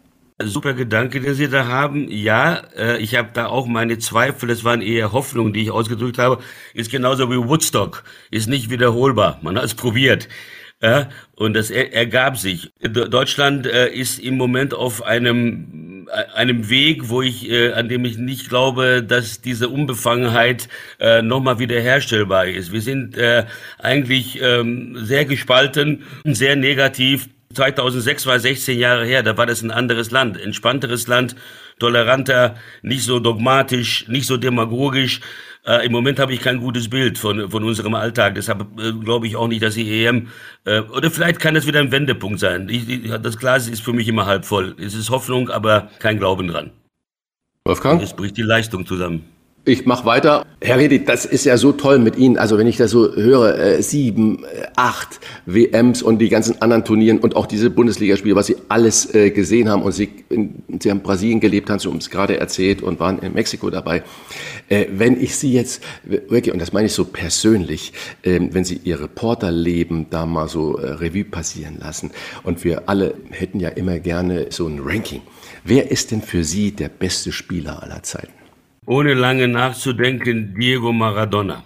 Super 0.44 0.76
Gedanke, 0.76 1.20
den 1.20 1.34
Sie 1.34 1.50
da 1.50 1.66
haben. 1.66 2.12
Ja, 2.12 2.62
äh, 2.76 3.00
ich 3.00 3.16
habe 3.16 3.30
da 3.34 3.48
auch 3.48 3.66
meine 3.66 3.98
Zweifel. 3.98 4.52
Es 4.52 4.64
waren 4.64 4.84
eher 4.84 5.12
Hoffnungen, 5.12 5.52
die 5.52 5.64
ich 5.64 5.72
ausgedrückt 5.72 6.20
habe. 6.20 6.44
Ist 6.76 6.92
genauso 6.92 7.32
wie 7.32 7.38
Woodstock. 7.38 8.04
Ist 8.30 8.48
nicht 8.48 8.70
wiederholbar. 8.70 9.40
Man 9.42 9.58
hat 9.58 9.64
es 9.64 9.74
probiert. 9.74 10.28
Ja, 10.82 11.10
und 11.36 11.56
das 11.56 11.72
er, 11.72 11.92
ergab 11.94 12.38
sich. 12.38 12.72
Deutschland 12.82 13.66
äh, 13.66 13.90
ist 13.90 14.20
im 14.20 14.38
Moment 14.38 14.76
auf 14.76 15.04
einem 15.04 16.06
äh, 16.08 16.36
einem 16.36 16.70
Weg, 16.70 17.10
wo 17.10 17.22
ich, 17.22 17.50
äh, 17.50 17.74
an 17.74 17.90
dem 17.90 18.06
ich 18.06 18.18
nicht 18.18 18.48
glaube, 18.50 19.04
dass 19.04 19.42
diese 19.42 19.70
Unbefangenheit 19.70 20.70
äh, 21.00 21.22
nochmal 21.22 21.60
wiederherstellbar 21.60 22.48
ist. 22.48 22.72
Wir 22.72 22.82
sind 22.82 23.18
äh, 23.18 23.46
eigentlich 23.80 24.40
ähm, 24.42 24.98
sehr 25.02 25.26
gespalten, 25.26 26.04
sehr 26.24 26.56
negativ. 26.56 27.28
2006 27.54 28.26
war 28.28 28.40
16 28.40 28.78
Jahre 28.78 29.06
her, 29.06 29.24
da 29.24 29.36
war 29.38 29.48
das 29.48 29.64
ein 29.64 29.72
anderes 29.72 30.12
Land, 30.12 30.40
entspannteres 30.40 31.08
Land, 31.08 31.36
toleranter, 31.80 32.56
nicht 32.82 33.04
so 33.04 33.20
dogmatisch, 33.20 34.08
nicht 34.08 34.28
so 34.28 34.38
demagogisch. 34.38 35.22
Äh, 35.66 35.86
Im 35.86 35.92
Moment 35.92 36.20
habe 36.20 36.34
ich 36.34 36.42
kein 36.42 36.60
gutes 36.60 36.90
Bild 36.90 37.18
von, 37.18 37.50
von 37.52 37.64
unserem 37.64 37.94
Alltag. 37.94 38.36
Deshalb 38.36 38.62
äh, 38.80 38.94
glaube 38.94 39.28
ich 39.28 39.36
auch 39.36 39.48
nicht, 39.48 39.62
dass 39.62 39.76
die 39.76 40.06
EM, 40.06 40.30
äh, 40.66 40.80
oder 40.80 41.12
vielleicht 41.12 41.40
kann 41.40 41.56
das 41.56 41.68
wieder 41.68 41.80
ein 41.80 41.92
Wendepunkt 41.92 42.40
sein. 42.40 42.70
Ich, 42.70 42.88
ich, 42.88 43.12
das 43.22 43.38
Glas 43.38 43.68
ist 43.68 43.82
für 43.82 43.94
mich 43.94 44.08
immer 44.08 44.26
halb 44.26 44.46
voll. 44.46 44.76
Es 44.80 44.94
ist 44.94 45.10
Hoffnung, 45.10 45.50
aber 45.50 45.90
kein 46.00 46.18
Glauben 46.18 46.48
dran. 46.48 46.72
Wolfgang? 47.66 48.02
Es 48.02 48.14
bricht 48.14 48.38
die 48.38 48.44
Leistung 48.44 48.86
zusammen. 48.86 49.26
Ich 49.68 49.86
mache 49.86 50.06
weiter. 50.06 50.46
Herr 50.62 50.78
Redi, 50.78 51.04
das 51.04 51.26
ist 51.26 51.44
ja 51.44 51.58
so 51.58 51.74
toll 51.74 52.00
mit 52.00 52.18
Ihnen. 52.18 52.38
Also 52.38 52.58
wenn 52.58 52.68
ich 52.68 52.78
das 52.78 52.90
so 52.90 53.14
höre, 53.14 53.60
äh, 53.60 53.84
sieben, 53.84 54.46
äh, 54.46 54.66
acht 54.78 55.20
WMs 55.46 56.02
und 56.02 56.20
die 56.20 56.30
ganzen 56.30 56.62
anderen 56.62 56.86
Turnieren 56.86 57.20
und 57.20 57.36
auch 57.36 57.46
diese 57.46 57.70
Bundesligaspiele, 57.70 58.34
was 58.34 58.46
Sie 58.46 58.56
alles 58.70 59.14
äh, 59.14 59.30
gesehen 59.30 59.68
haben 59.68 59.82
und 59.82 59.92
Sie, 59.92 60.08
in, 60.30 60.64
Sie 60.80 60.90
haben 60.90 61.02
Brasilien 61.02 61.42
gelebt, 61.42 61.70
haben 61.70 61.80
Sie 61.80 61.90
uns 61.90 62.10
gerade 62.10 62.40
erzählt 62.40 62.82
und 62.82 63.02
waren 63.02 63.20
in 63.20 63.34
Mexiko 63.34 63.70
dabei. 63.70 64.04
Äh, 64.70 64.86
wenn 64.94 65.22
ich 65.22 65.36
Sie 65.36 65.52
jetzt 65.52 65.84
wirklich, 66.06 66.54
und 66.54 66.60
das 66.60 66.72
meine 66.72 66.86
ich 66.86 66.94
so 66.94 67.04
persönlich, 67.04 67.92
äh, 68.22 68.40
wenn 68.40 68.64
Sie 68.64 68.80
Ihr 68.86 69.02
Reporterleben 69.02 70.06
da 70.10 70.26
mal 70.26 70.48
so 70.48 70.78
äh, 70.78 70.92
Revue 70.92 71.26
passieren 71.26 71.78
lassen 71.78 72.12
und 72.44 72.64
wir 72.64 72.88
alle 72.88 73.16
hätten 73.32 73.60
ja 73.60 73.68
immer 73.68 74.00
gerne 74.00 74.46
so 74.50 74.66
ein 74.66 74.80
Ranking. 74.82 75.24
Wer 75.66 75.92
ist 75.92 76.12
denn 76.12 76.22
für 76.22 76.46
Sie 76.46 76.72
der 76.72 76.88
beste 76.88 77.34
Spieler 77.34 77.84
aller 77.84 78.02
Zeiten? 78.02 78.47
Ohne 78.88 79.14
lange 79.14 79.48
nachzudenken 79.48 80.56
Diego 80.58 80.94
Maradona. 80.94 81.66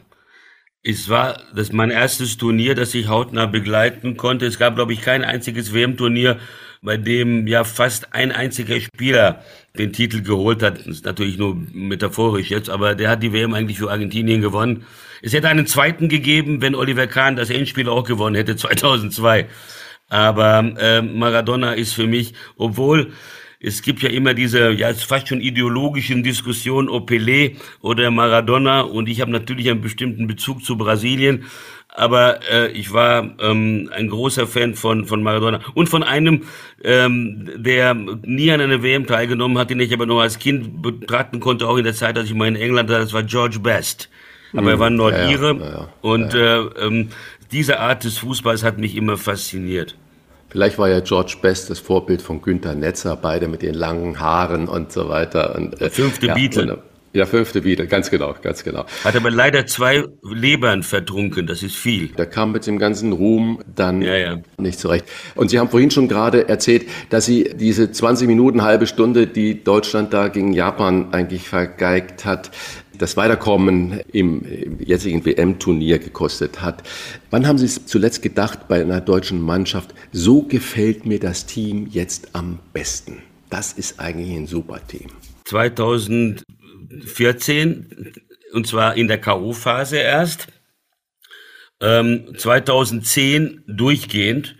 Es 0.83 1.07
war 1.07 1.39
das 1.55 1.71
mein 1.71 1.91
erstes 1.91 2.37
Turnier, 2.37 2.73
das 2.73 2.95
ich 2.95 3.07
hautnah 3.07 3.45
begleiten 3.45 4.17
konnte. 4.17 4.47
Es 4.47 4.57
gab, 4.57 4.75
glaube 4.75 4.93
ich, 4.93 5.01
kein 5.01 5.23
einziges 5.23 5.71
WM-Turnier, 5.71 6.39
bei 6.81 6.97
dem 6.97 7.45
ja 7.45 7.63
fast 7.63 8.15
ein 8.15 8.31
einziger 8.31 8.81
Spieler 8.81 9.43
den 9.77 9.93
Titel 9.93 10.23
geholt 10.23 10.63
hat. 10.63 10.79
Das 10.79 10.87
ist 10.87 11.05
natürlich 11.05 11.37
nur 11.37 11.55
metaphorisch 11.71 12.49
jetzt, 12.49 12.71
aber 12.71 12.95
der 12.95 13.11
hat 13.11 13.21
die 13.21 13.31
WM 13.31 13.53
eigentlich 13.53 13.77
für 13.77 13.91
Argentinien 13.91 14.41
gewonnen. 14.41 14.87
Es 15.21 15.33
hätte 15.33 15.47
einen 15.47 15.67
zweiten 15.67 16.09
gegeben, 16.09 16.63
wenn 16.63 16.73
Oliver 16.73 17.05
Kahn 17.05 17.35
das 17.35 17.51
Endspiel 17.51 17.87
auch 17.87 18.03
gewonnen 18.03 18.35
hätte, 18.35 18.55
2002. 18.57 19.47
Aber 20.09 20.73
äh, 20.79 21.03
Maradona 21.03 21.73
ist 21.73 21.93
für 21.93 22.07
mich, 22.07 22.33
obwohl 22.57 23.13
es 23.63 23.81
gibt 23.81 24.01
ja 24.01 24.09
immer 24.09 24.33
diese, 24.33 24.71
ja, 24.71 24.93
fast 24.93 25.27
schon 25.27 25.39
ideologischen 25.39 26.23
Diskussionen, 26.23 26.89
ob 26.89 27.09
Pelé 27.09 27.57
oder 27.81 28.09
Maradona. 28.09 28.81
Und 28.81 29.07
ich 29.07 29.21
habe 29.21 29.31
natürlich 29.31 29.69
einen 29.69 29.81
bestimmten 29.81 30.27
Bezug 30.27 30.63
zu 30.63 30.77
Brasilien. 30.77 31.45
Aber 31.93 32.39
äh, 32.49 32.71
ich 32.71 32.93
war 32.93 33.35
ähm, 33.39 33.89
ein 33.93 34.07
großer 34.07 34.47
Fan 34.47 34.75
von, 34.75 35.05
von 35.05 35.21
Maradona 35.21 35.59
und 35.73 35.89
von 35.89 36.03
einem, 36.03 36.43
ähm, 36.83 37.49
der 37.57 37.93
nie 37.93 38.49
an 38.51 38.61
einer 38.61 38.81
WM 38.81 39.05
teilgenommen 39.05 39.57
hat, 39.57 39.69
den 39.69 39.81
ich 39.81 39.93
aber 39.93 40.05
noch 40.05 40.21
als 40.21 40.39
Kind 40.39 40.81
betrachten 40.81 41.41
konnte, 41.41 41.67
auch 41.67 41.75
in 41.75 41.83
der 41.83 41.93
Zeit, 41.93 42.17
als 42.17 42.29
ich 42.29 42.33
mal 42.33 42.47
in 42.47 42.55
England 42.55 42.89
war, 42.89 42.99
das 42.99 43.11
war 43.11 43.23
George 43.23 43.59
Best. 43.59 44.09
Aber 44.53 44.71
er 44.71 44.79
war 44.79 44.89
Nordire 44.89 45.55
ja, 45.59 45.65
ja, 45.65 45.71
ja, 45.71 45.89
und 46.01 46.33
Äh, 46.33 46.59
ähm, 46.85 47.09
diese 47.51 47.79
Art 47.79 48.05
des 48.05 48.17
Fußballs 48.19 48.63
hat 48.63 48.77
mich 48.77 48.95
immer 48.95 49.17
fasziniert. 49.17 49.95
Vielleicht 50.51 50.77
war 50.77 50.89
ja 50.89 50.99
George 50.99 51.37
Best 51.41 51.69
das 51.69 51.79
Vorbild 51.79 52.21
von 52.21 52.41
Günter 52.41 52.75
Netzer, 52.75 53.15
beide 53.15 53.47
mit 53.47 53.61
den 53.61 53.73
langen 53.73 54.19
Haaren 54.19 54.67
und 54.67 54.91
so 54.91 55.07
weiter. 55.07 55.55
Und, 55.55 55.79
äh, 55.79 55.89
fünfte 55.89 56.27
ja, 56.27 56.33
Beatle. 56.33 56.75
Und, 56.75 56.81
ja, 57.13 57.25
fünfte 57.25 57.61
Beatle, 57.61 57.87
ganz 57.87 58.09
genau, 58.09 58.35
ganz 58.41 58.63
genau. 58.63 58.85
Hat 59.03 59.15
aber 59.15 59.31
leider 59.31 59.65
zwei 59.65 60.05
Lebern 60.23 60.83
vertrunken, 60.83 61.47
das 61.47 61.61
ist 61.61 61.75
viel. 61.75 62.09
Da 62.15 62.25
kam 62.25 62.53
mit 62.53 62.67
dem 62.67 62.79
ganzen 62.79 63.11
Ruhm 63.13 63.59
dann 63.73 64.01
ja, 64.01 64.15
ja. 64.15 64.37
nicht 64.57 64.79
zurecht. 64.79 65.05
Und 65.35 65.49
Sie 65.49 65.59
haben 65.59 65.69
vorhin 65.69 65.91
schon 65.91 66.07
gerade 66.07 66.47
erzählt, 66.47 66.85
dass 67.09 67.25
Sie 67.25 67.51
diese 67.53 67.91
20 67.91 68.27
Minuten, 68.27 68.61
halbe 68.61 68.87
Stunde, 68.87 69.27
die 69.27 69.61
Deutschland 69.61 70.13
da 70.13 70.29
gegen 70.29 70.53
Japan 70.53 71.13
eigentlich 71.13 71.49
vergeigt 71.49 72.23
hat, 72.23 72.51
das 73.01 73.17
Weiterkommen 73.17 73.99
im 74.11 74.77
jetzigen 74.79 75.25
WM-Turnier 75.25 75.97
gekostet 75.99 76.61
hat. 76.61 76.83
Wann 77.31 77.47
haben 77.47 77.57
Sie 77.57 77.65
es 77.65 77.85
zuletzt 77.85 78.21
gedacht 78.21 78.67
bei 78.67 78.81
einer 78.81 79.01
deutschen 79.01 79.41
Mannschaft, 79.41 79.95
so 80.11 80.43
gefällt 80.43 81.03
mir 81.05 81.19
das 81.19 81.47
Team 81.47 81.87
jetzt 81.89 82.35
am 82.35 82.59
besten? 82.73 83.23
Das 83.49 83.73
ist 83.73 83.99
eigentlich 83.99 84.35
ein 84.35 84.45
super 84.47 84.79
Team. 84.87 85.09
2014, 85.45 88.13
und 88.53 88.67
zwar 88.67 88.95
in 88.95 89.07
der 89.07 89.19
K.O.-Phase 89.19 89.97
erst. 89.97 90.47
Ähm, 91.81 92.35
2010 92.37 93.63
durchgehend. 93.67 94.55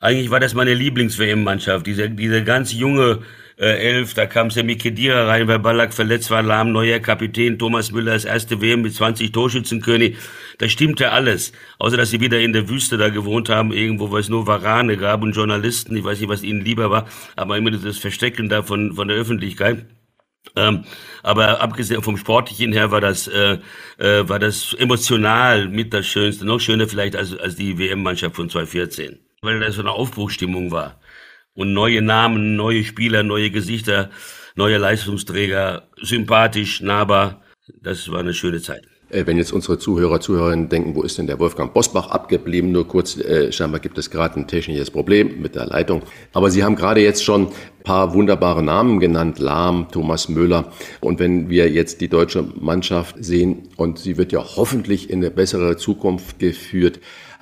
Eigentlich 0.00 0.30
war 0.30 0.38
das 0.38 0.54
meine 0.54 0.74
Lieblings-WM-Mannschaft. 0.74 1.84
Diese, 1.86 2.08
diese 2.10 2.44
ganz 2.44 2.72
junge 2.72 3.22
äh, 3.58 3.76
elf, 3.90 4.14
da 4.14 4.26
kam 4.26 4.50
Semi 4.50 4.76
Kedira 4.76 5.26
rein, 5.26 5.48
weil 5.48 5.58
Ballack 5.58 5.92
verletzt 5.92 6.30
war, 6.30 6.42
Lahm, 6.42 6.70
neuer 6.70 7.00
Kapitän, 7.00 7.58
Thomas 7.58 7.90
Müller 7.90 8.12
das 8.12 8.24
erste 8.24 8.60
WM 8.60 8.82
mit 8.82 8.94
20 8.94 9.32
Torschützenkönig. 9.32 10.16
Da 10.58 10.68
stimmte 10.68 11.10
alles. 11.10 11.52
Außer, 11.78 11.96
dass 11.96 12.10
sie 12.10 12.20
wieder 12.20 12.40
in 12.40 12.52
der 12.52 12.68
Wüste 12.68 12.96
da 12.98 13.08
gewohnt 13.08 13.48
haben, 13.48 13.72
irgendwo, 13.72 14.10
wo 14.10 14.16
es 14.16 14.28
nur 14.28 14.46
Warane 14.46 14.96
gab 14.96 15.22
und 15.22 15.34
Journalisten. 15.34 15.96
Ich 15.96 16.04
weiß 16.04 16.20
nicht, 16.20 16.28
was 16.28 16.44
ihnen 16.44 16.64
lieber 16.64 16.90
war, 16.90 17.08
aber 17.34 17.56
immer 17.56 17.72
das 17.72 17.98
Verstecken 17.98 18.48
da 18.48 18.62
von, 18.62 18.94
von 18.94 19.08
der 19.08 19.16
Öffentlichkeit. 19.16 19.86
Ähm, 20.54 20.84
aber 21.24 21.60
abgesehen 21.60 22.02
vom 22.02 22.16
Sportlichen 22.16 22.72
her 22.72 22.92
war 22.92 23.00
das, 23.00 23.26
äh, 23.26 23.58
äh, 23.98 24.28
war 24.28 24.38
das 24.38 24.72
emotional 24.74 25.68
mit 25.68 25.92
das 25.92 26.06
Schönste. 26.06 26.46
Noch 26.46 26.60
schöner 26.60 26.86
vielleicht 26.86 27.16
als, 27.16 27.36
als 27.36 27.56
die 27.56 27.76
WM-Mannschaft 27.76 28.36
von 28.36 28.48
2014. 28.48 29.18
Weil 29.42 29.60
das 29.60 29.74
so 29.74 29.82
eine 29.82 29.90
Aufbruchstimmung 29.90 30.70
war 30.70 31.00
und 31.58 31.72
neue 31.72 32.02
Namen, 32.02 32.54
neue 32.54 32.84
Spieler, 32.84 33.24
neue 33.24 33.50
Gesichter, 33.50 34.10
neue 34.54 34.78
Leistungsträger, 34.78 35.88
sympathisch, 36.00 36.80
nahbar. 36.80 37.42
Das 37.82 38.08
war 38.12 38.20
eine 38.20 38.32
schöne 38.32 38.62
Zeit. 38.62 38.82
Äh, 39.10 39.26
wenn 39.26 39.38
jetzt 39.38 39.52
unsere 39.52 39.76
Zuhörer, 39.76 40.20
Zuhörerinnen 40.20 40.68
denken, 40.68 40.94
wo 40.94 41.02
ist 41.02 41.18
denn 41.18 41.26
der 41.26 41.40
Wolfgang 41.40 41.74
Bosbach 41.74 42.10
abgeblieben? 42.10 42.70
Nur 42.70 42.86
kurz, 42.86 43.16
äh, 43.18 43.50
scheinbar 43.50 43.80
gibt 43.80 43.98
es 43.98 44.08
gerade 44.08 44.38
ein 44.38 44.46
technisches 44.46 44.92
Problem 44.92 45.40
mit 45.42 45.56
der 45.56 45.66
Leitung. 45.66 46.02
Aber 46.32 46.48
Sie 46.52 46.62
haben 46.62 46.76
gerade 46.76 47.02
jetzt 47.02 47.24
schon 47.24 47.48
ein 47.48 47.82
paar 47.82 48.14
wunderbare 48.14 48.62
Namen 48.62 49.00
genannt, 49.00 49.40
Lahm, 49.40 49.88
Thomas 49.90 50.28
Müller. 50.28 50.70
Und 51.00 51.18
wenn 51.18 51.50
wir 51.50 51.68
jetzt 51.68 52.00
die 52.00 52.08
deutsche 52.08 52.44
Mannschaft 52.60 53.16
sehen, 53.18 53.68
und 53.76 53.98
sie 53.98 54.16
wird 54.16 54.30
ja 54.30 54.44
hoffentlich 54.44 55.10
in 55.10 55.24
eine 55.24 55.32
bessere 55.32 55.76
Zukunft 55.76 56.38
geführt, 56.38 57.00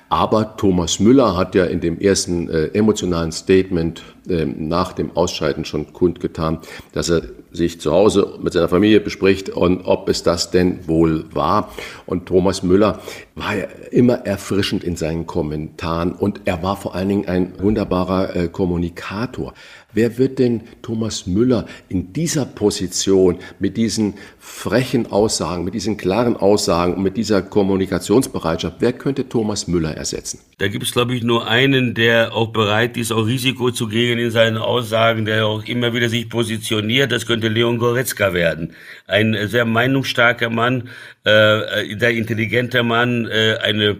aber 0.09 0.55
Thomas 0.57 0.99
Müller 0.99 1.35
hat 1.35 1.55
ja 1.55 1.65
in 1.65 1.79
dem 1.79 1.99
ersten 1.99 2.49
äh, 2.49 2.67
emotionalen 2.67 3.31
Statement 3.31 4.03
äh, 4.29 4.45
nach 4.45 4.93
dem 4.93 5.15
Ausscheiden 5.15 5.65
schon 5.65 5.93
kundgetan, 5.93 6.59
dass 6.93 7.09
er 7.09 7.23
sich 7.51 7.79
zu 7.79 7.91
Hause 7.91 8.37
mit 8.41 8.53
seiner 8.53 8.69
Familie 8.69 8.99
bespricht 8.99 9.49
und 9.49 9.81
ob 9.85 10.09
es 10.09 10.23
das 10.23 10.51
denn 10.51 10.87
wohl 10.87 11.25
war. 11.33 11.73
Und 12.05 12.25
Thomas 12.25 12.63
Müller 12.63 13.01
war 13.35 13.55
ja 13.55 13.65
immer 13.91 14.25
erfrischend 14.25 14.83
in 14.83 14.95
seinen 14.95 15.27
Kommentaren 15.27 16.13
und 16.13 16.41
er 16.45 16.63
war 16.63 16.75
vor 16.75 16.95
allen 16.95 17.09
Dingen 17.09 17.27
ein 17.27 17.53
wunderbarer 17.59 18.35
äh, 18.35 18.47
Kommunikator. 18.47 19.53
Wer 19.93 20.17
wird 20.17 20.37
denn 20.37 20.61
Thomas 20.81 21.25
Müller 21.25 21.65
in 21.89 22.13
dieser 22.13 22.45
Position 22.45 23.37
mit 23.57 23.77
diesen 23.77 24.13
frechen 24.37 25.11
Aussagen, 25.11 25.63
mit 25.63 25.73
diesen 25.73 25.97
klaren 25.97 26.35
Aussagen 26.35 26.93
und 26.93 27.03
mit 27.03 27.17
dieser 27.17 27.41
Kommunikationsbereitschaft, 27.41 28.75
wer 28.79 28.93
könnte 28.93 29.27
Thomas 29.27 29.67
Müller 29.67 29.95
ersetzen? 29.95 30.39
Da 30.57 30.67
gibt 30.67 30.83
es, 30.83 30.91
glaube 30.91 31.15
ich, 31.15 31.23
nur 31.23 31.47
einen, 31.47 31.93
der 31.93 32.35
auch 32.35 32.49
bereit 32.49 32.97
ist, 32.97 33.11
auch 33.11 33.25
Risiko 33.25 33.71
zu 33.71 33.87
gehen 33.87 34.19
in 34.19 34.29
seinen 34.29 34.57
Aussagen, 34.57 35.25
der 35.25 35.47
auch 35.47 35.63
immer 35.63 35.93
wieder 35.93 36.09
sich 36.09 36.29
positioniert. 36.29 37.11
Das 37.11 37.25
könnte 37.25 37.46
Leon 37.49 37.77
Goretzka 37.77 38.33
werden. 38.33 38.73
Ein 39.07 39.35
sehr 39.47 39.65
meinungsstarker 39.65 40.49
Mann, 40.49 40.89
äh, 41.23 41.97
sehr 41.97 42.11
intelligenter 42.11 42.83
Mann, 42.83 43.27
äh, 43.27 43.57
eine 43.61 43.97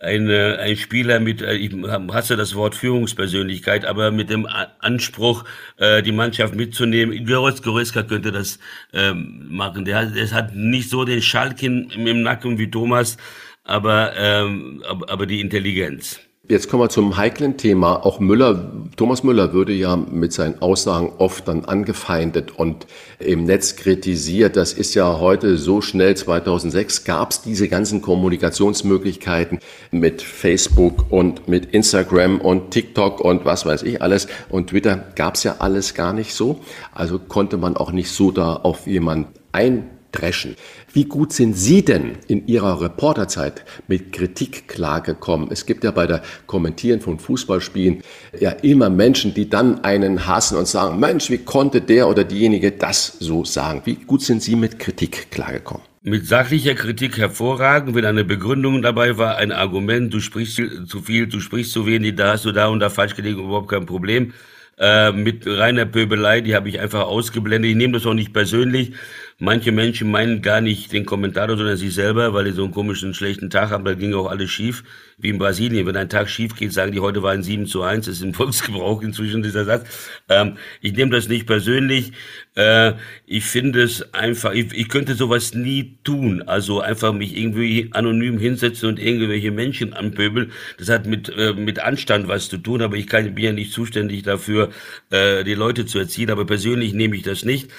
eine, 0.00 0.58
ein 0.58 0.76
Spieler 0.76 1.20
mit, 1.20 1.42
äh, 1.42 1.54
ich 1.54 1.72
hasse 1.92 2.36
das 2.36 2.54
Wort 2.54 2.74
Führungspersönlichkeit, 2.74 3.84
aber 3.84 4.10
mit 4.10 4.30
dem 4.30 4.46
Anspruch, 4.80 5.44
äh, 5.76 6.02
die 6.02 6.12
Mannschaft 6.12 6.54
mitzunehmen. 6.54 7.26
Goretzka 7.26 8.02
könnte 8.02 8.32
das 8.32 8.58
ähm, 8.92 9.46
machen. 9.48 9.84
Der, 9.84 10.06
der 10.06 10.30
hat 10.30 10.54
nicht 10.54 10.90
so 10.90 11.04
den 11.04 11.22
Schalk 11.22 11.62
im, 11.62 12.22
Nacken 12.22 12.58
wie 12.58 12.70
Thomas, 12.70 13.16
aber, 13.64 14.12
ähm, 14.16 14.82
aber 14.86 15.26
die 15.26 15.40
Intelligenz. 15.40 16.20
Jetzt 16.50 16.70
kommen 16.70 16.82
wir 16.82 16.88
zum 16.88 17.18
heiklen 17.18 17.58
Thema. 17.58 18.06
Auch 18.06 18.20
Müller, 18.20 18.72
Thomas 18.96 19.22
Müller 19.22 19.52
würde 19.52 19.74
ja 19.74 19.96
mit 19.96 20.32
seinen 20.32 20.62
Aussagen 20.62 21.12
oft 21.18 21.46
dann 21.46 21.66
angefeindet 21.66 22.52
und 22.58 22.86
im 23.18 23.44
Netz 23.44 23.76
kritisiert. 23.76 24.56
Das 24.56 24.72
ist 24.72 24.94
ja 24.94 25.20
heute 25.20 25.58
so 25.58 25.82
schnell. 25.82 26.16
2006 26.16 27.04
gab 27.04 27.32
es 27.32 27.42
diese 27.42 27.68
ganzen 27.68 28.00
Kommunikationsmöglichkeiten 28.00 29.58
mit 29.90 30.22
Facebook 30.22 31.12
und 31.12 31.48
mit 31.48 31.66
Instagram 31.74 32.40
und 32.40 32.70
TikTok 32.70 33.20
und 33.20 33.44
was 33.44 33.66
weiß 33.66 33.82
ich 33.82 34.00
alles. 34.00 34.26
Und 34.48 34.70
Twitter 34.70 35.04
gab 35.16 35.34
es 35.34 35.42
ja 35.42 35.56
alles 35.58 35.92
gar 35.92 36.14
nicht 36.14 36.32
so. 36.32 36.60
Also 36.94 37.18
konnte 37.18 37.58
man 37.58 37.76
auch 37.76 37.92
nicht 37.92 38.10
so 38.10 38.30
da 38.30 38.54
auf 38.54 38.86
jemanden 38.86 39.34
ein 39.52 39.90
dreschen. 40.12 40.56
Wie 40.92 41.04
gut 41.04 41.34
sind 41.34 41.54
Sie 41.54 41.84
denn 41.84 42.16
in 42.28 42.46
Ihrer 42.46 42.80
Reporterzeit 42.80 43.64
mit 43.88 44.10
Kritik 44.12 44.68
klargekommen? 44.68 45.48
Es 45.50 45.66
gibt 45.66 45.84
ja 45.84 45.90
bei 45.90 46.06
der 46.06 46.22
Kommentieren 46.46 47.02
von 47.02 47.18
Fußballspielen 47.18 48.02
ja 48.40 48.50
immer 48.50 48.88
Menschen, 48.88 49.34
die 49.34 49.50
dann 49.50 49.84
einen 49.84 50.26
hassen 50.26 50.56
und 50.56 50.66
sagen, 50.66 50.98
Mensch, 50.98 51.28
wie 51.30 51.38
konnte 51.38 51.82
der 51.82 52.08
oder 52.08 52.24
diejenige 52.24 52.72
das 52.72 53.18
so 53.20 53.44
sagen? 53.44 53.82
Wie 53.84 53.96
gut 53.96 54.22
sind 54.22 54.42
Sie 54.42 54.56
mit 54.56 54.78
Kritik 54.78 55.30
klargekommen? 55.30 55.82
Mit 56.02 56.26
sachlicher 56.26 56.74
Kritik 56.74 57.18
hervorragend, 57.18 57.94
wenn 57.94 58.06
eine 58.06 58.24
Begründung 58.24 58.80
dabei 58.80 59.18
war, 59.18 59.36
ein 59.36 59.52
Argument, 59.52 60.14
du 60.14 60.20
sprichst 60.20 60.62
zu 60.86 61.02
viel, 61.02 61.26
du 61.26 61.40
sprichst 61.40 61.72
zu 61.72 61.84
wenig, 61.84 62.16
da 62.16 62.32
hast 62.32 62.46
du 62.46 62.52
da 62.52 62.68
und 62.68 62.80
da 62.80 62.88
falsch 62.88 63.14
gelegen, 63.14 63.40
überhaupt 63.40 63.68
kein 63.68 63.84
Problem. 63.84 64.32
Äh, 64.78 65.10
mit 65.10 65.44
reiner 65.44 65.86
Pöbelei, 65.86 66.40
die 66.40 66.54
habe 66.54 66.68
ich 66.68 66.78
einfach 66.78 67.02
ausgeblendet. 67.02 67.72
Ich 67.72 67.76
nehme 67.76 67.94
das 67.94 68.06
auch 68.06 68.14
nicht 68.14 68.32
persönlich. 68.32 68.92
Manche 69.40 69.70
Menschen 69.70 70.10
meinen 70.10 70.42
gar 70.42 70.60
nicht 70.60 70.92
den 70.92 71.06
Kommentator, 71.06 71.56
sondern 71.56 71.76
sich 71.76 71.94
selber, 71.94 72.34
weil 72.34 72.46
die 72.46 72.50
so 72.50 72.64
einen 72.64 72.72
komischen, 72.72 73.14
schlechten 73.14 73.50
Tag 73.50 73.70
haben. 73.70 73.84
Da 73.84 73.94
ging 73.94 74.12
auch 74.12 74.26
alles 74.26 74.50
schief, 74.50 74.82
wie 75.16 75.28
in 75.28 75.38
Brasilien. 75.38 75.86
Wenn 75.86 75.96
ein 75.96 76.08
Tag 76.08 76.28
schief 76.28 76.56
geht, 76.56 76.72
sagen 76.72 76.90
die, 76.90 76.98
heute 76.98 77.22
war 77.22 77.30
ein 77.30 77.44
7 77.44 77.66
zu 77.66 77.82
1. 77.82 78.06
Das 78.06 78.16
ist 78.16 78.22
im 78.24 78.34
Volksgebrauch 78.34 79.00
inzwischen 79.00 79.44
dieser 79.44 79.64
Satz. 79.64 79.86
Ähm, 80.28 80.56
ich 80.80 80.94
nehme 80.94 81.12
das 81.12 81.28
nicht 81.28 81.46
persönlich. 81.46 82.10
Äh, 82.56 82.94
ich 83.26 83.44
finde 83.44 83.84
es 83.84 84.12
einfach, 84.12 84.54
ich, 84.54 84.72
ich 84.72 84.88
könnte 84.88 85.14
sowas 85.14 85.54
nie 85.54 85.98
tun. 86.02 86.42
Also 86.42 86.80
einfach 86.80 87.12
mich 87.12 87.36
irgendwie 87.36 87.90
anonym 87.92 88.40
hinsetzen 88.40 88.88
und 88.88 88.98
irgendwelche 88.98 89.52
Menschen 89.52 89.92
anpöbeln. 89.92 90.50
Das 90.78 90.88
hat 90.88 91.06
mit, 91.06 91.28
äh, 91.28 91.52
mit 91.52 91.78
Anstand 91.78 92.26
was 92.26 92.48
zu 92.48 92.58
tun, 92.58 92.82
aber 92.82 92.96
ich 92.96 93.06
kann, 93.06 93.36
bin 93.36 93.44
ja 93.44 93.52
nicht 93.52 93.72
zuständig 93.72 94.24
dafür, 94.24 94.70
äh, 95.10 95.44
die 95.44 95.54
Leute 95.54 95.86
zu 95.86 96.00
erziehen. 96.00 96.32
Aber 96.32 96.44
persönlich 96.44 96.92
nehme 96.92 97.14
ich 97.14 97.22
das 97.22 97.44
nicht. 97.44 97.70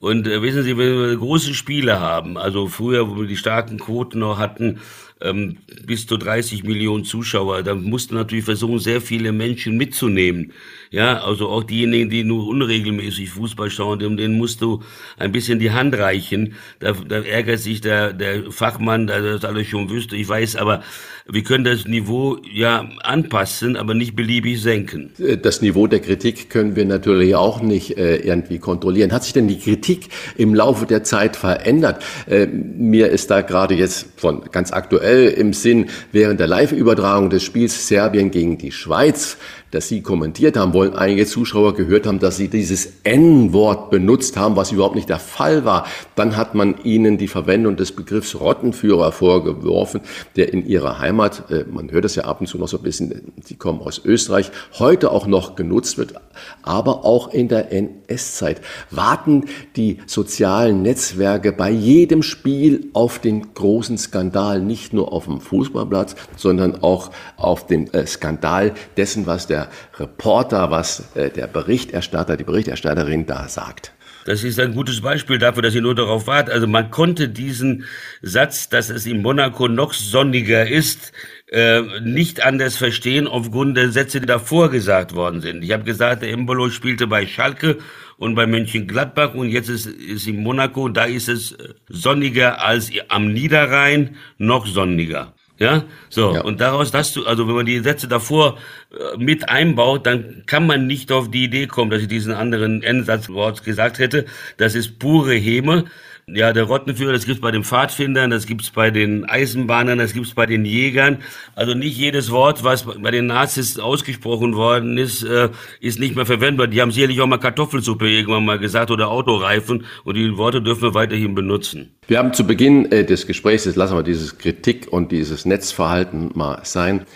Und 0.00 0.26
äh, 0.28 0.42
wissen 0.42 0.62
Sie, 0.62 0.76
wenn 0.78 0.98
wir 0.98 1.16
große 1.16 1.54
Spiele 1.54 1.98
haben, 2.00 2.36
also 2.36 2.68
früher, 2.68 3.10
wo 3.10 3.20
wir 3.20 3.26
die 3.26 3.36
starken 3.36 3.78
Quoten 3.78 4.20
noch 4.20 4.38
hatten, 4.38 4.78
ähm, 5.20 5.58
bis 5.84 6.06
zu 6.06 6.16
30 6.16 6.64
Millionen 6.64 7.04
Zuschauer. 7.04 7.62
Da 7.62 7.74
musst 7.74 8.10
du 8.10 8.14
natürlich 8.14 8.44
versuchen, 8.44 8.78
sehr 8.78 9.00
viele 9.00 9.32
Menschen 9.32 9.76
mitzunehmen. 9.76 10.52
Ja, 10.90 11.22
also 11.22 11.48
auch 11.48 11.64
diejenigen, 11.64 12.08
die 12.08 12.24
nur 12.24 12.46
unregelmäßig 12.48 13.30
Fußball 13.30 13.70
schauen, 13.70 13.98
denen 13.98 14.38
musst 14.38 14.62
du 14.62 14.82
ein 15.18 15.32
bisschen 15.32 15.58
die 15.58 15.70
Hand 15.70 15.96
reichen. 15.96 16.54
Da, 16.80 16.92
da 16.92 17.20
ärgert 17.20 17.60
sich 17.60 17.80
der, 17.80 18.12
der 18.12 18.50
Fachmann, 18.50 19.06
der 19.06 19.20
das 19.20 19.44
alles 19.44 19.66
schon 19.66 19.90
wüsste. 19.90 20.16
Ich 20.16 20.28
weiß, 20.28 20.56
aber 20.56 20.82
wir 21.30 21.42
können 21.42 21.64
das 21.64 21.86
Niveau 21.86 22.38
ja 22.50 22.88
anpassen, 23.02 23.76
aber 23.76 23.92
nicht 23.92 24.16
beliebig 24.16 24.62
senken. 24.62 25.12
Das 25.42 25.60
Niveau 25.60 25.86
der 25.86 26.00
Kritik 26.00 26.48
können 26.48 26.74
wir 26.74 26.86
natürlich 26.86 27.34
auch 27.34 27.60
nicht 27.60 27.98
äh, 27.98 28.16
irgendwie 28.16 28.58
kontrollieren. 28.58 29.12
Hat 29.12 29.24
sich 29.24 29.34
denn 29.34 29.46
die 29.46 29.58
Kritik 29.58 30.08
im 30.38 30.54
Laufe 30.54 30.86
der 30.86 31.04
Zeit 31.04 31.36
verändert? 31.36 32.02
Äh, 32.26 32.46
mir 32.46 33.10
ist 33.10 33.30
da 33.30 33.42
gerade 33.42 33.74
jetzt 33.74 34.06
von 34.16 34.42
ganz 34.52 34.72
aktuell 34.72 35.28
im 35.28 35.52
Sinn, 35.52 35.90
während 36.12 36.40
der 36.40 36.46
Live-Übertragung 36.46 37.28
des 37.28 37.42
Spiels 37.42 37.88
Serbien 37.88 38.30
gegen 38.30 38.56
die 38.56 38.72
Schweiz 38.72 39.36
das 39.70 39.88
Sie 39.88 40.02
kommentiert 40.02 40.56
haben, 40.56 40.72
wollen 40.72 40.94
einige 40.94 41.26
Zuschauer 41.26 41.74
gehört 41.74 42.06
haben, 42.06 42.18
dass 42.18 42.36
Sie 42.36 42.48
dieses 42.48 42.92
N-Wort 43.04 43.90
benutzt 43.90 44.36
haben, 44.36 44.56
was 44.56 44.72
überhaupt 44.72 44.94
nicht 44.94 45.08
der 45.08 45.18
Fall 45.18 45.64
war. 45.64 45.86
Dann 46.14 46.36
hat 46.36 46.54
man 46.54 46.76
Ihnen 46.84 47.18
die 47.18 47.28
Verwendung 47.28 47.76
des 47.76 47.92
Begriffs 47.92 48.38
Rottenführer 48.38 49.12
vorgeworfen, 49.12 50.00
der 50.36 50.52
in 50.52 50.66
Ihrer 50.66 50.98
Heimat, 50.98 51.50
äh, 51.50 51.64
man 51.70 51.90
hört 51.90 52.04
es 52.04 52.14
ja 52.14 52.24
ab 52.24 52.40
und 52.40 52.46
zu 52.46 52.58
noch 52.58 52.68
so 52.68 52.78
ein 52.78 52.82
bisschen, 52.82 53.32
Sie 53.42 53.56
kommen 53.56 53.80
aus 53.80 54.00
Österreich, 54.04 54.50
heute 54.78 55.10
auch 55.10 55.26
noch 55.26 55.54
genutzt 55.54 55.98
wird, 55.98 56.14
aber 56.62 57.04
auch 57.04 57.32
in 57.32 57.48
der 57.48 57.72
NS-Zeit. 57.72 58.60
Warten 58.90 59.44
die 59.76 59.98
sozialen 60.06 60.82
Netzwerke 60.82 61.52
bei 61.52 61.70
jedem 61.70 62.22
Spiel 62.22 62.88
auf 62.94 63.18
den 63.18 63.54
großen 63.54 63.98
Skandal, 63.98 64.60
nicht 64.60 64.92
nur 64.92 65.12
auf 65.12 65.26
dem 65.26 65.40
Fußballplatz, 65.40 66.16
sondern 66.36 66.82
auch 66.82 67.10
auf 67.36 67.66
den 67.66 67.92
äh, 67.92 68.06
Skandal 68.06 68.72
dessen, 68.96 69.26
was 69.26 69.46
der 69.46 69.57
der 69.58 69.68
Reporter, 69.98 70.70
was 70.70 71.16
äh, 71.16 71.30
der 71.30 71.46
Berichterstatter, 71.46 72.36
die 72.36 72.44
Berichterstatterin 72.44 73.26
da 73.26 73.48
sagt. 73.48 73.92
Das 74.24 74.44
ist 74.44 74.60
ein 74.60 74.74
gutes 74.74 75.00
Beispiel 75.00 75.38
dafür, 75.38 75.62
dass 75.62 75.74
ihr 75.74 75.80
nur 75.80 75.94
darauf 75.94 76.26
wart. 76.26 76.50
Also 76.50 76.66
man 76.66 76.90
konnte 76.90 77.30
diesen 77.30 77.84
Satz, 78.20 78.68
dass 78.68 78.90
es 78.90 79.06
in 79.06 79.22
Monaco 79.22 79.68
noch 79.68 79.94
sonniger 79.94 80.68
ist, 80.68 81.12
äh, 81.50 81.80
nicht 82.02 82.44
anders 82.44 82.76
verstehen 82.76 83.26
aufgrund 83.26 83.78
der 83.78 83.90
Sätze, 83.90 84.20
die 84.20 84.26
davor 84.26 84.70
gesagt 84.70 85.14
worden 85.14 85.40
sind. 85.40 85.64
Ich 85.64 85.72
habe 85.72 85.84
gesagt, 85.84 86.22
der 86.22 86.30
Embolo 86.30 86.68
spielte 86.68 87.06
bei 87.06 87.26
Schalke 87.26 87.78
und 88.18 88.34
bei 88.34 88.46
Mönchengladbach 88.46 89.32
und 89.32 89.48
jetzt 89.48 89.70
ist, 89.70 89.86
ist 89.86 90.26
in 90.26 90.42
Monaco, 90.42 90.90
da 90.90 91.04
ist 91.04 91.30
es 91.30 91.56
sonniger 91.88 92.60
als 92.62 92.90
am 93.08 93.32
Niederrhein, 93.32 94.16
noch 94.36 94.66
sonniger. 94.66 95.37
Ja, 95.58 95.84
so. 96.08 96.34
Ja. 96.34 96.42
Und 96.42 96.60
daraus, 96.60 96.92
dass 96.92 97.12
du, 97.12 97.26
also 97.26 97.48
wenn 97.48 97.54
man 97.54 97.66
die 97.66 97.80
Sätze 97.80 98.06
davor 98.06 98.58
äh, 98.92 99.16
mit 99.16 99.48
einbaut, 99.48 100.06
dann 100.06 100.44
kann 100.46 100.66
man 100.66 100.86
nicht 100.86 101.10
auf 101.10 101.30
die 101.30 101.44
Idee 101.44 101.66
kommen, 101.66 101.90
dass 101.90 102.00
ich 102.00 102.08
diesen 102.08 102.32
anderen 102.32 102.82
Endsatzwort 102.82 103.64
gesagt 103.64 103.98
hätte. 103.98 104.24
Das 104.56 104.76
ist 104.76 105.00
pure 105.00 105.34
Häme. 105.34 105.86
Ja, 106.34 106.52
der 106.52 106.64
Rottenführer, 106.64 107.12
das 107.12 107.24
gibt's 107.24 107.40
bei 107.40 107.50
den 107.50 107.64
Pfadfindern, 107.64 108.30
das 108.30 108.46
gibt's 108.46 108.70
bei 108.70 108.90
den 108.90 109.24
Eisenbahnern, 109.24 109.98
das 109.98 110.12
gibt's 110.12 110.34
bei 110.34 110.44
den 110.44 110.66
Jägern. 110.66 111.18
Also 111.54 111.72
nicht 111.72 111.96
jedes 111.96 112.30
Wort, 112.30 112.64
was 112.64 112.84
bei 112.84 113.10
den 113.10 113.26
Nazis 113.26 113.78
ausgesprochen 113.78 114.54
worden 114.54 114.98
ist, 114.98 115.22
äh, 115.22 115.48
ist 115.80 115.98
nicht 115.98 116.16
mehr 116.16 116.26
verwendbar. 116.26 116.66
Die 116.66 116.82
haben 116.82 116.90
sicherlich 116.90 117.20
auch 117.22 117.26
mal 117.26 117.38
Kartoffelsuppe 117.38 118.10
irgendwann 118.10 118.44
mal 118.44 118.58
gesagt 118.58 118.90
oder 118.90 119.08
Autoreifen 119.08 119.86
und 120.04 120.16
die 120.16 120.36
Worte 120.36 120.60
dürfen 120.60 120.82
wir 120.82 120.94
weiterhin 120.94 121.34
benutzen. 121.34 121.94
Wir 122.08 122.18
haben 122.18 122.34
zu 122.34 122.46
Beginn 122.46 122.92
äh, 122.92 123.04
des 123.04 123.26
Gesprächs, 123.26 123.64
jetzt 123.64 123.76
lassen 123.76 123.96
wir 123.96 124.02
dieses 124.02 124.36
Kritik 124.36 124.88
und 124.90 125.12
dieses 125.12 125.46
Netzverhalten 125.46 126.32
mal 126.34 126.60
sein, 126.64 127.06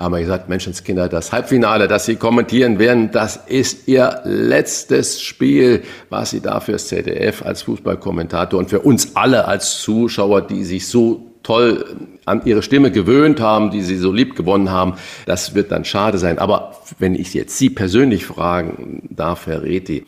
haben 0.00 0.14
wir 0.14 0.20
gesagt, 0.20 0.48
Menschenskinder, 0.48 1.08
das 1.08 1.30
Halbfinale, 1.30 1.86
das 1.86 2.06
Sie 2.06 2.16
kommentieren 2.16 2.78
werden, 2.78 3.10
das 3.10 3.36
ist 3.36 3.86
Ihr 3.86 4.22
letztes 4.24 5.20
Spiel, 5.20 5.82
was 6.08 6.30
Sie 6.30 6.40
da 6.40 6.60
fürs 6.60 6.88
ZDF 6.88 7.42
als 7.44 7.62
Fußballkommentator 7.62 8.58
und 8.58 8.70
für 8.70 8.80
uns 8.80 9.14
alle 9.14 9.46
als 9.46 9.80
Zuschauer, 9.82 10.42
die 10.42 10.64
sich 10.64 10.88
so 10.88 11.26
toll 11.42 12.08
an 12.26 12.42
ihre 12.44 12.62
Stimme 12.62 12.90
gewöhnt 12.90 13.40
haben, 13.40 13.70
die 13.70 13.82
sie 13.82 13.96
so 13.96 14.12
lieb 14.12 14.36
gewonnen 14.36 14.70
haben, 14.70 14.94
das 15.26 15.54
wird 15.54 15.72
dann 15.72 15.84
schade 15.84 16.18
sein. 16.18 16.38
Aber 16.38 16.76
wenn 16.98 17.14
ich 17.14 17.34
jetzt 17.34 17.56
Sie 17.58 17.70
persönlich 17.70 18.26
fragen 18.26 19.08
darf, 19.10 19.46
Herr 19.46 19.62
Reti, 19.62 20.06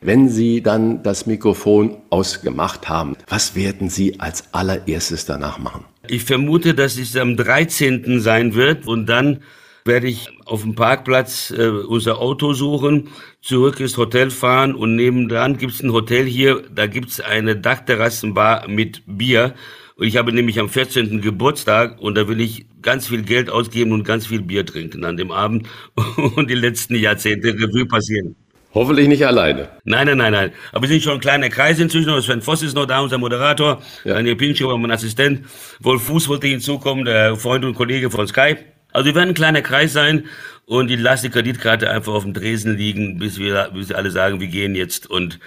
wenn 0.00 0.28
Sie 0.28 0.62
dann 0.62 1.02
das 1.02 1.26
Mikrofon 1.26 1.96
ausgemacht 2.10 2.88
haben, 2.88 3.16
was 3.26 3.54
werden 3.54 3.88
Sie 3.88 4.20
als 4.20 4.52
allererstes 4.52 5.24
danach 5.24 5.58
machen? 5.58 5.84
Ich 6.08 6.24
vermute, 6.24 6.74
dass 6.74 6.98
es 6.98 7.16
am 7.16 7.36
13. 7.36 8.20
sein 8.20 8.54
wird 8.54 8.86
und 8.86 9.06
dann 9.06 9.40
werde 9.84 10.06
ich 10.06 10.28
auf 10.44 10.62
dem 10.62 10.74
Parkplatz 10.74 11.50
äh, 11.50 11.68
unser 11.68 12.18
Auto 12.18 12.52
suchen, 12.54 13.08
zurück 13.40 13.80
ins 13.80 13.96
Hotel 13.96 14.30
fahren 14.30 14.74
und 14.74 14.96
nebendran 14.96 15.58
gibt 15.58 15.72
es 15.74 15.82
ein 15.82 15.92
Hotel 15.92 16.24
hier, 16.24 16.62
da 16.74 16.86
gibt 16.86 17.10
es 17.10 17.20
eine 17.20 17.56
Dachterrassenbar 17.56 18.68
mit 18.68 19.02
Bier. 19.06 19.54
Und 19.96 20.06
ich 20.06 20.16
habe 20.16 20.32
nämlich 20.32 20.58
am 20.58 20.68
14. 20.68 21.20
Geburtstag 21.20 22.00
und 22.00 22.16
da 22.16 22.26
will 22.28 22.40
ich 22.40 22.66
ganz 22.82 23.08
viel 23.08 23.22
Geld 23.22 23.48
ausgeben 23.48 23.92
und 23.92 24.04
ganz 24.04 24.26
viel 24.26 24.42
Bier 24.42 24.66
trinken 24.66 25.04
an 25.04 25.16
dem 25.16 25.30
Abend 25.30 25.68
und 26.36 26.50
die 26.50 26.54
letzten 26.54 26.96
Jahrzehnte 26.96 27.48
Revue 27.48 27.86
passieren. 27.86 28.36
Hoffentlich 28.74 29.06
nicht 29.06 29.24
alleine. 29.24 29.68
Nein, 29.84 30.08
nein, 30.08 30.18
nein, 30.18 30.32
nein. 30.32 30.52
Aber 30.72 30.82
wir 30.82 30.88
sind 30.88 31.02
schon 31.02 31.14
ein 31.14 31.20
kleiner 31.20 31.48
Kreis 31.48 31.78
inzwischen. 31.78 32.20
Sven 32.20 32.42
Voss 32.42 32.62
ist 32.62 32.74
noch 32.74 32.86
da, 32.86 33.00
unser 33.00 33.18
Moderator. 33.18 33.80
Ja. 34.04 34.14
Daniel 34.14 34.34
Pincho, 34.34 34.76
mein 34.76 34.90
Assistent. 34.90 35.46
Wolf 35.80 36.02
Fuß 36.02 36.28
wollte 36.28 36.48
hinzukommen, 36.48 37.04
der 37.04 37.36
Freund 37.36 37.64
und 37.64 37.74
Kollege 37.74 38.10
von 38.10 38.26
Sky. 38.26 38.56
Also 38.92 39.06
wir 39.06 39.14
werden 39.14 39.30
ein 39.30 39.34
kleiner 39.34 39.62
Kreis 39.62 39.92
sein 39.92 40.24
und 40.66 40.88
die 40.88 40.96
lasse 40.96 41.28
die 41.28 41.32
Kreditkarte 41.32 41.90
einfach 41.90 42.14
auf 42.14 42.24
dem 42.24 42.32
Dresen 42.32 42.76
liegen, 42.76 43.18
bis 43.18 43.38
wir, 43.38 43.70
bis 43.74 43.90
wir 43.90 43.96
alle 43.96 44.10
sagen, 44.10 44.40
wir 44.40 44.48
gehen 44.48 44.74
jetzt. 44.74 45.08
Und 45.08 45.38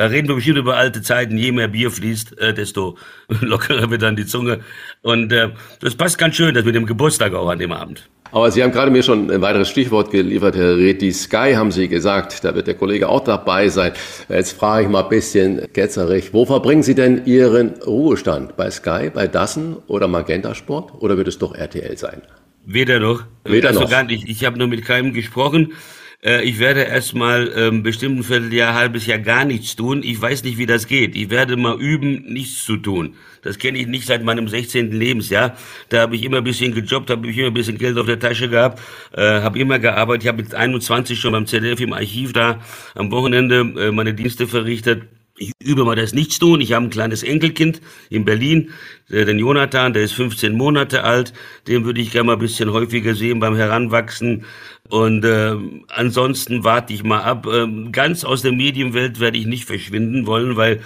da 0.00 0.06
reden 0.06 0.28
wir 0.28 0.34
bestimmt 0.34 0.56
über 0.56 0.78
alte 0.78 1.02
Zeiten. 1.02 1.36
Je 1.36 1.52
mehr 1.52 1.68
Bier 1.68 1.90
fließt, 1.90 2.38
äh, 2.38 2.54
desto 2.54 2.96
lockerer 3.42 3.90
wird 3.90 4.00
dann 4.00 4.16
die 4.16 4.24
Zunge. 4.24 4.60
Und 5.02 5.30
äh, 5.30 5.50
das 5.80 5.94
passt 5.94 6.16
ganz 6.16 6.36
schön, 6.36 6.54
das 6.54 6.64
mit 6.64 6.74
dem 6.74 6.86
Geburtstag 6.86 7.34
auch 7.34 7.50
an 7.50 7.58
dem 7.58 7.70
Abend. 7.70 8.08
Aber 8.32 8.50
Sie 8.50 8.62
haben 8.62 8.72
gerade 8.72 8.90
mir 8.90 9.02
schon 9.02 9.30
ein 9.30 9.42
weiteres 9.42 9.68
Stichwort 9.68 10.10
geliefert, 10.10 10.56
Herr 10.56 10.78
Reti. 10.78 11.12
Sky 11.12 11.52
haben 11.54 11.70
Sie 11.70 11.86
gesagt, 11.88 12.44
da 12.44 12.54
wird 12.54 12.66
der 12.66 12.76
Kollege 12.76 13.10
auch 13.10 13.22
dabei 13.22 13.68
sein. 13.68 13.92
Jetzt 14.30 14.52
frage 14.52 14.84
ich 14.84 14.90
mal 14.90 15.02
ein 15.02 15.10
bisschen 15.10 15.70
ketzerig, 15.74 16.32
wo 16.32 16.46
verbringen 16.46 16.82
Sie 16.82 16.94
denn 16.94 17.26
Ihren 17.26 17.74
Ruhestand? 17.86 18.56
Bei 18.56 18.70
Sky, 18.70 19.10
bei 19.12 19.26
Dassen 19.26 19.76
oder 19.86 20.08
Magenta 20.08 20.54
Sport? 20.54 20.94
Oder 21.00 21.18
wird 21.18 21.28
es 21.28 21.36
doch 21.36 21.54
RTL 21.54 21.98
sein? 21.98 22.22
Weder 22.64 23.00
noch. 23.00 23.24
Weder 23.44 23.68
also 23.68 23.80
noch. 23.80 23.90
Gar 23.90 24.04
nicht. 24.04 24.26
Ich 24.30 24.46
habe 24.46 24.56
nur 24.56 24.68
mit 24.68 24.82
keinem 24.82 25.12
gesprochen. 25.12 25.74
Äh, 26.22 26.44
ich 26.44 26.58
werde 26.58 26.82
erstmal 26.82 27.50
ähm, 27.56 27.82
bestimmt 27.82 28.18
ein 28.18 28.24
Vierteljahr, 28.24 28.74
halbes 28.74 29.06
Jahr 29.06 29.18
gar 29.18 29.44
nichts 29.44 29.76
tun. 29.76 30.02
Ich 30.02 30.20
weiß 30.20 30.44
nicht, 30.44 30.58
wie 30.58 30.66
das 30.66 30.86
geht. 30.86 31.16
Ich 31.16 31.30
werde 31.30 31.56
mal 31.56 31.80
üben, 31.80 32.24
nichts 32.26 32.64
zu 32.64 32.76
tun. 32.76 33.14
Das 33.42 33.58
kenne 33.58 33.78
ich 33.78 33.86
nicht 33.86 34.06
seit 34.06 34.22
meinem 34.22 34.48
16. 34.48 34.92
Lebensjahr. 34.92 35.56
Da 35.88 36.02
habe 36.02 36.16
ich 36.16 36.24
immer 36.24 36.38
ein 36.38 36.44
bisschen 36.44 36.74
gejobbt, 36.74 37.10
habe 37.10 37.28
ich 37.28 37.38
immer 37.38 37.48
ein 37.48 37.54
bisschen 37.54 37.78
Geld 37.78 37.96
auf 37.96 38.06
der 38.06 38.18
Tasche 38.18 38.48
gehabt, 38.50 38.80
äh, 39.12 39.40
habe 39.40 39.58
immer 39.58 39.78
gearbeitet. 39.78 40.24
Ich 40.24 40.28
habe 40.28 40.42
mit 40.42 40.54
21 40.54 41.18
schon 41.18 41.32
beim 41.32 41.46
ZDF 41.46 41.80
im 41.80 41.94
Archiv 41.94 42.32
da 42.32 42.60
am 42.94 43.10
Wochenende 43.10 43.60
äh, 43.60 43.90
meine 43.90 44.12
Dienste 44.12 44.46
verrichtet. 44.46 45.04
Ich 45.42 45.52
übe 45.58 45.86
mal 45.86 45.96
das 45.96 46.12
Nichtstun. 46.12 46.60
Ich 46.60 46.74
habe 46.74 46.84
ein 46.84 46.90
kleines 46.90 47.22
Enkelkind 47.22 47.80
in 48.10 48.26
Berlin, 48.26 48.72
äh, 49.08 49.24
den 49.24 49.38
Jonathan, 49.38 49.94
der 49.94 50.02
ist 50.02 50.12
15 50.12 50.54
Monate 50.54 51.02
alt. 51.02 51.32
Den 51.66 51.86
würde 51.86 52.02
ich 52.02 52.12
gerne 52.12 52.26
mal 52.26 52.32
ein 52.34 52.40
bisschen 52.40 52.70
häufiger 52.74 53.14
sehen 53.14 53.40
beim 53.40 53.56
Heranwachsen. 53.56 54.44
Und 54.90 55.24
äh, 55.24 55.54
ansonsten 55.88 56.64
warte 56.64 56.92
ich 56.92 57.04
mal 57.04 57.22
ab. 57.22 57.46
Ähm, 57.46 57.92
ganz 57.92 58.24
aus 58.24 58.42
der 58.42 58.52
Medienwelt 58.52 59.20
werde 59.20 59.38
ich 59.38 59.46
nicht 59.46 59.64
verschwinden 59.64 60.26
wollen, 60.26 60.56
weil 60.56 60.80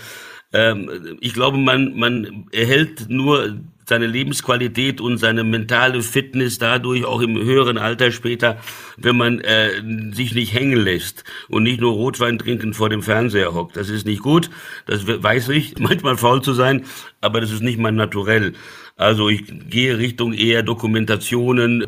ähm, 0.52 1.18
ich 1.20 1.34
glaube, 1.34 1.58
man, 1.58 1.96
man 1.96 2.46
erhält 2.52 3.08
nur 3.08 3.56
seine 3.86 4.06
Lebensqualität 4.06 5.00
und 5.00 5.18
seine 5.18 5.44
mentale 5.44 6.02
Fitness 6.02 6.58
dadurch 6.58 7.04
auch 7.04 7.20
im 7.20 7.36
höheren 7.36 7.78
Alter 7.78 8.12
später, 8.12 8.58
wenn 8.96 9.16
man 9.16 9.40
äh, 9.40 9.82
sich 10.12 10.34
nicht 10.34 10.54
hängen 10.54 10.82
lässt 10.82 11.24
und 11.48 11.64
nicht 11.64 11.80
nur 11.80 11.92
Rotwein 11.92 12.38
trinken 12.38 12.72
vor 12.72 12.88
dem 12.88 13.02
Fernseher 13.02 13.54
hockt. 13.54 13.76
Das 13.76 13.90
ist 13.90 14.06
nicht 14.06 14.22
gut, 14.22 14.50
das 14.86 15.06
weiß 15.06 15.50
ich, 15.50 15.74
manchmal 15.78 16.16
faul 16.16 16.42
zu 16.42 16.54
sein, 16.54 16.84
aber 17.20 17.40
das 17.40 17.50
ist 17.50 17.62
nicht 17.62 17.78
mein 17.78 17.96
Naturell. 17.96 18.54
Also 18.96 19.28
ich 19.28 19.42
gehe 19.68 19.98
Richtung 19.98 20.32
eher 20.32 20.62
Dokumentationen. 20.62 21.86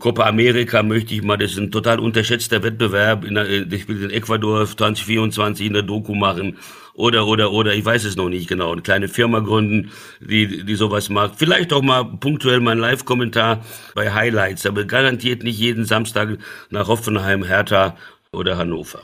Copa 0.00 0.24
America 0.24 0.82
möchte 0.82 1.14
ich 1.14 1.22
mal, 1.22 1.36
das 1.36 1.52
ist 1.52 1.58
ein 1.58 1.70
total 1.70 2.00
unterschätzter 2.00 2.62
Wettbewerb. 2.64 3.24
In 3.24 3.36
der, 3.36 3.48
ich 3.48 3.88
will 3.88 4.02
in 4.02 4.10
Ecuador 4.10 4.66
2024 4.66 5.66
in 5.66 5.74
der 5.74 5.82
Doku 5.82 6.14
machen 6.14 6.56
oder, 6.98 7.28
oder, 7.28 7.52
oder, 7.52 7.74
ich 7.74 7.84
weiß 7.84 8.02
es 8.04 8.16
noch 8.16 8.28
nicht 8.28 8.48
genau, 8.48 8.72
eine 8.72 8.82
kleine 8.82 9.06
Firma 9.06 9.38
gründen, 9.38 9.92
die, 10.20 10.64
die 10.64 10.74
sowas 10.74 11.08
macht. 11.08 11.36
Vielleicht 11.36 11.72
auch 11.72 11.82
mal 11.82 12.04
punktuell 12.04 12.58
mein 12.58 12.78
Live-Kommentar 12.78 13.64
bei 13.94 14.12
Highlights, 14.12 14.66
aber 14.66 14.84
garantiert 14.84 15.44
nicht 15.44 15.60
jeden 15.60 15.84
Samstag 15.84 16.38
nach 16.70 16.88
Hoffenheim, 16.88 17.44
Hertha 17.44 17.96
oder 18.32 18.58
Hannover. 18.58 19.00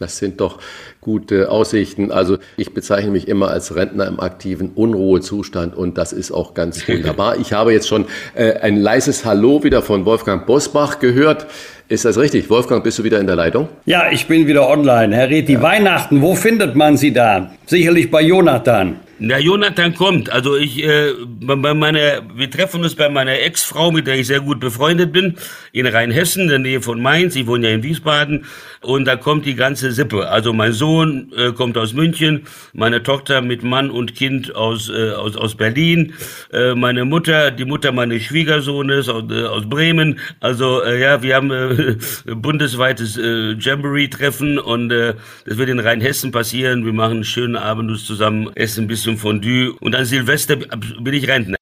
Das 0.00 0.16
sind 0.16 0.40
doch 0.40 0.58
gute 1.02 1.50
Aussichten. 1.50 2.10
Also 2.10 2.38
ich 2.56 2.72
bezeichne 2.72 3.10
mich 3.10 3.28
immer 3.28 3.48
als 3.48 3.76
Rentner 3.76 4.06
im 4.06 4.18
aktiven 4.18 4.70
Unruhezustand 4.74 5.76
und 5.76 5.98
das 5.98 6.12
ist 6.12 6.32
auch 6.32 6.54
ganz 6.54 6.88
wunderbar. 6.88 7.36
Ich 7.38 7.52
habe 7.52 7.72
jetzt 7.72 7.86
schon 7.86 8.06
äh, 8.34 8.54
ein 8.54 8.76
leises 8.76 9.24
Hallo 9.26 9.62
wieder 9.62 9.82
von 9.82 10.06
Wolfgang 10.06 10.46
Bosbach 10.46 10.98
gehört. 11.00 11.46
Ist 11.88 12.04
das 12.04 12.16
richtig? 12.16 12.48
Wolfgang, 12.48 12.82
bist 12.82 12.98
du 12.98 13.04
wieder 13.04 13.20
in 13.20 13.26
der 13.26 13.36
Leitung? 13.36 13.68
Ja, 13.84 14.10
ich 14.10 14.26
bin 14.26 14.46
wieder 14.46 14.68
online. 14.68 15.14
Herr 15.14 15.28
Reti, 15.28 15.54
ja. 15.54 15.62
Weihnachten, 15.62 16.22
wo 16.22 16.34
findet 16.34 16.76
man 16.76 16.96
Sie 16.96 17.12
da? 17.12 17.50
Sicherlich 17.66 18.10
bei 18.10 18.22
Jonathan. 18.22 19.00
Na, 19.22 19.38
Jonathan 19.38 19.94
kommt. 19.94 20.32
Also 20.32 20.56
ich, 20.56 20.82
äh, 20.82 21.12
bei 21.26 21.74
meiner, 21.74 22.22
wir 22.34 22.50
treffen 22.50 22.82
uns 22.82 22.94
bei 22.94 23.10
meiner 23.10 23.38
Ex-Frau, 23.38 23.90
mit 23.90 24.06
der 24.06 24.18
ich 24.18 24.26
sehr 24.26 24.40
gut 24.40 24.60
befreundet 24.60 25.12
bin, 25.12 25.36
in 25.72 25.86
Rheinhessen, 25.86 26.44
in 26.44 26.48
der 26.48 26.58
Nähe 26.58 26.80
von 26.80 27.02
Mainz. 27.02 27.36
Ich 27.36 27.46
wohne 27.46 27.68
ja 27.68 27.74
in 27.74 27.82
Wiesbaden. 27.82 28.46
Und 28.80 29.04
da 29.04 29.16
kommt 29.16 29.44
die 29.44 29.56
ganze 29.56 29.92
Sippe. 29.92 30.30
Also 30.30 30.54
mein 30.54 30.72
Sohn 30.72 31.32
äh, 31.36 31.52
kommt 31.52 31.76
aus 31.76 31.92
München, 31.92 32.46
meine 32.72 33.02
Tochter 33.02 33.42
mit 33.42 33.62
Mann 33.62 33.90
und 33.90 34.14
Kind 34.14 34.56
aus, 34.56 34.88
äh, 34.88 35.10
aus, 35.10 35.36
aus 35.36 35.54
Berlin, 35.54 36.14
äh, 36.50 36.74
meine 36.74 37.04
Mutter, 37.04 37.50
die 37.50 37.66
Mutter 37.66 37.92
meines 37.92 38.22
Schwiegersohnes 38.22 39.10
aus, 39.10 39.24
äh, 39.30 39.44
aus 39.44 39.68
Bremen. 39.68 40.18
Also 40.40 40.82
äh, 40.82 40.98
ja, 40.98 41.22
wir 41.22 41.34
haben 41.36 41.50
äh, 41.50 41.96
bundesweites 42.34 43.18
äh, 43.18 43.52
Jamboree-Treffen 43.52 44.58
und 44.58 44.90
äh, 44.90 45.12
das 45.44 45.58
wird 45.58 45.68
in 45.68 45.78
Rheinhessen 45.78 46.32
passieren. 46.32 46.86
Wir 46.86 46.94
machen 46.94 47.16
einen 47.16 47.24
schönen 47.24 47.56
Abend 47.56 47.98
zusammen, 47.98 48.50
essen 48.54 48.86
bisschen 48.86 49.09
zum 49.10 49.18
Fondue 49.18 49.72
und 49.80 49.94
an 49.94 50.04
Silvester 50.04 50.56
bin 50.56 51.14
ich 51.14 51.26
Rentner. 51.26 51.56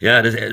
Ja, 0.00 0.22
das 0.22 0.34
äh, 0.34 0.50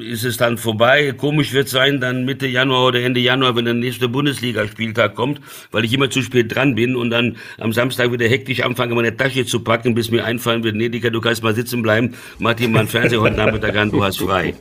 ist 0.00 0.24
es 0.24 0.36
dann 0.36 0.56
vorbei. 0.56 1.12
Komisch 1.16 1.52
wird 1.52 1.68
sein, 1.68 2.00
dann 2.00 2.24
Mitte 2.24 2.46
Januar 2.46 2.86
oder 2.86 3.00
Ende 3.00 3.20
Januar, 3.20 3.54
wenn 3.54 3.64
der 3.64 3.74
nächste 3.74 4.08
Bundesligaspieltag 4.08 5.14
kommt, 5.14 5.40
weil 5.70 5.84
ich 5.84 5.92
immer 5.92 6.10
zu 6.10 6.22
spät 6.22 6.54
dran 6.54 6.74
bin 6.74 6.96
und 6.96 7.10
dann 7.10 7.36
am 7.58 7.72
Samstag 7.72 8.10
wieder 8.12 8.26
hektisch 8.26 8.62
anfange, 8.62 8.94
meine 8.94 9.16
Tasche 9.16 9.44
zu 9.44 9.60
packen, 9.60 9.94
bis 9.94 10.10
mir 10.10 10.24
einfallen 10.24 10.64
wird, 10.64 10.74
nee, 10.74 10.88
Dika, 10.88 11.10
du 11.10 11.20
kannst 11.20 11.42
mal 11.42 11.54
sitzen 11.54 11.82
bleiben, 11.82 12.14
mach 12.38 12.54
dir 12.54 12.68
mal 12.68 12.80
einen 12.80 12.88
Fernseher 12.88 13.20
heute 13.20 13.36
Nachmittag 13.36 13.76
an, 13.76 13.90
du 13.90 14.02
hast 14.02 14.18
frei. 14.18 14.54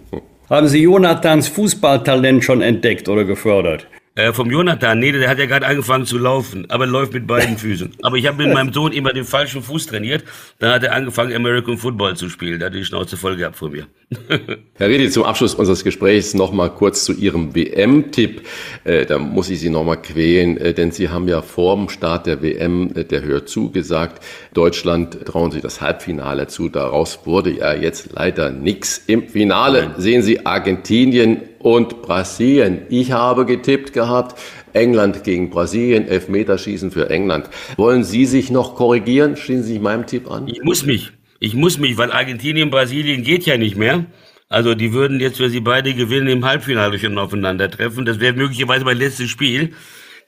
Haben 0.50 0.68
Sie 0.68 0.84
Jonathans 0.84 1.48
Fußballtalent 1.48 2.44
schon 2.44 2.62
entdeckt 2.62 3.10
oder 3.10 3.24
gefördert? 3.24 3.88
Äh, 4.18 4.34
vom 4.34 4.50
Jonathan, 4.50 4.98
nee, 4.98 5.12
der 5.12 5.30
hat 5.30 5.38
ja 5.38 5.46
gerade 5.46 5.68
angefangen 5.68 6.08
zu 6.08 6.18
laufen, 6.18 6.68
aber 6.72 6.88
läuft 6.88 7.14
mit 7.14 7.28
beiden 7.28 7.56
Füßen. 7.60 7.98
Aber 8.02 8.18
ich 8.18 8.26
habe 8.26 8.44
mit 8.44 8.52
meinem 8.52 8.74
Sohn 8.74 8.92
immer 8.92 9.14
den 9.14 9.26
falschen 9.26 9.62
Fuß 9.62 9.86
trainiert. 9.86 10.24
Dann 10.58 10.72
hat 10.72 10.84
er 10.84 10.94
angefangen, 10.94 11.36
American 11.36 11.78
Football 11.78 12.18
zu 12.18 12.28
spielen. 12.28 12.60
Da 12.60 12.66
hat 12.66 12.74
er 12.74 12.80
die 12.80 12.86
Schnauze 12.86 13.16
voll 13.16 13.36
gehabt 13.36 13.58
von 13.58 13.72
mir. 13.72 13.86
Herr 14.76 14.88
Redi, 14.88 15.10
zum 15.10 15.24
Abschluss 15.24 15.54
unseres 15.54 15.84
Gesprächs 15.84 16.34
noch 16.34 16.54
mal 16.54 16.70
kurz 16.70 17.04
zu 17.04 17.12
Ihrem 17.12 17.54
WM-Tipp. 17.54 18.42
Äh, 18.86 19.06
da 19.06 19.18
muss 19.18 19.50
ich 19.50 19.60
Sie 19.60 19.70
noch 19.70 19.84
mal 19.84 19.98
quälen, 19.98 20.56
äh, 20.56 20.74
denn 20.74 20.92
Sie 20.92 21.10
haben 21.10 21.28
ja 21.28 21.42
vor 21.42 21.76
dem 21.76 21.90
Start 21.90 22.26
der 22.26 22.42
WM, 22.42 22.92
äh, 22.96 23.04
der 23.04 23.24
hört 23.24 23.50
zu, 23.50 23.70
gesagt, 23.70 24.24
Deutschland 24.54 25.26
trauen 25.26 25.52
sich 25.52 25.62
das 25.62 25.82
Halbfinale 25.82 26.48
zu. 26.48 26.70
Daraus 26.70 27.20
wurde 27.26 27.52
ja 27.52 27.74
jetzt 27.74 28.12
leider 28.14 28.50
nichts. 28.50 29.04
Im 29.08 29.28
Finale 29.28 29.94
sehen 29.98 30.22
Sie 30.22 30.46
Argentinien 30.46 31.42
und 31.60 32.02
Brasilien. 32.02 32.84
Ich 32.88 33.12
habe 33.12 33.46
getippt 33.46 33.92
gehabt, 33.92 34.40
England 34.72 35.26
gegen 35.26 35.50
Brasilien, 35.50 36.08
Elfmeterschießen 36.08 36.92
für 36.92 37.10
England. 37.10 37.50
Wollen 37.76 38.06
Sie 38.06 38.26
sich 38.26 38.52
noch 38.52 38.76
korrigieren? 38.76 39.36
Schließen 39.36 39.64
Sie 39.64 39.74
sich 39.74 39.82
meinem 39.82 40.06
Tipp 40.08 40.32
an? 40.32 40.48
Ich 40.48 40.64
muss 40.64 40.86
mich. 40.86 41.12
Ich 41.40 41.54
muss 41.54 41.78
mich, 41.78 41.98
weil 41.98 42.12
Argentinien, 42.12 42.70
Brasilien 42.70 43.24
geht 43.24 43.46
ja 43.46 43.58
nicht 43.58 43.76
mehr. 43.76 44.06
Also 44.50 44.76
die 44.76 44.94
würden 44.94 45.20
jetzt, 45.20 45.40
wenn 45.40 45.52
sie 45.52 45.60
beide 45.60 45.94
gewinnen, 45.94 46.28
im 46.28 46.46
Halbfinale 46.46 46.98
schon 47.00 47.18
aufeinandertreffen. 47.18 48.06
Das 48.06 48.20
wäre 48.20 48.34
möglicherweise 48.34 48.86
mein 48.86 48.98
letztes 48.98 49.30
Spiel. 49.30 49.74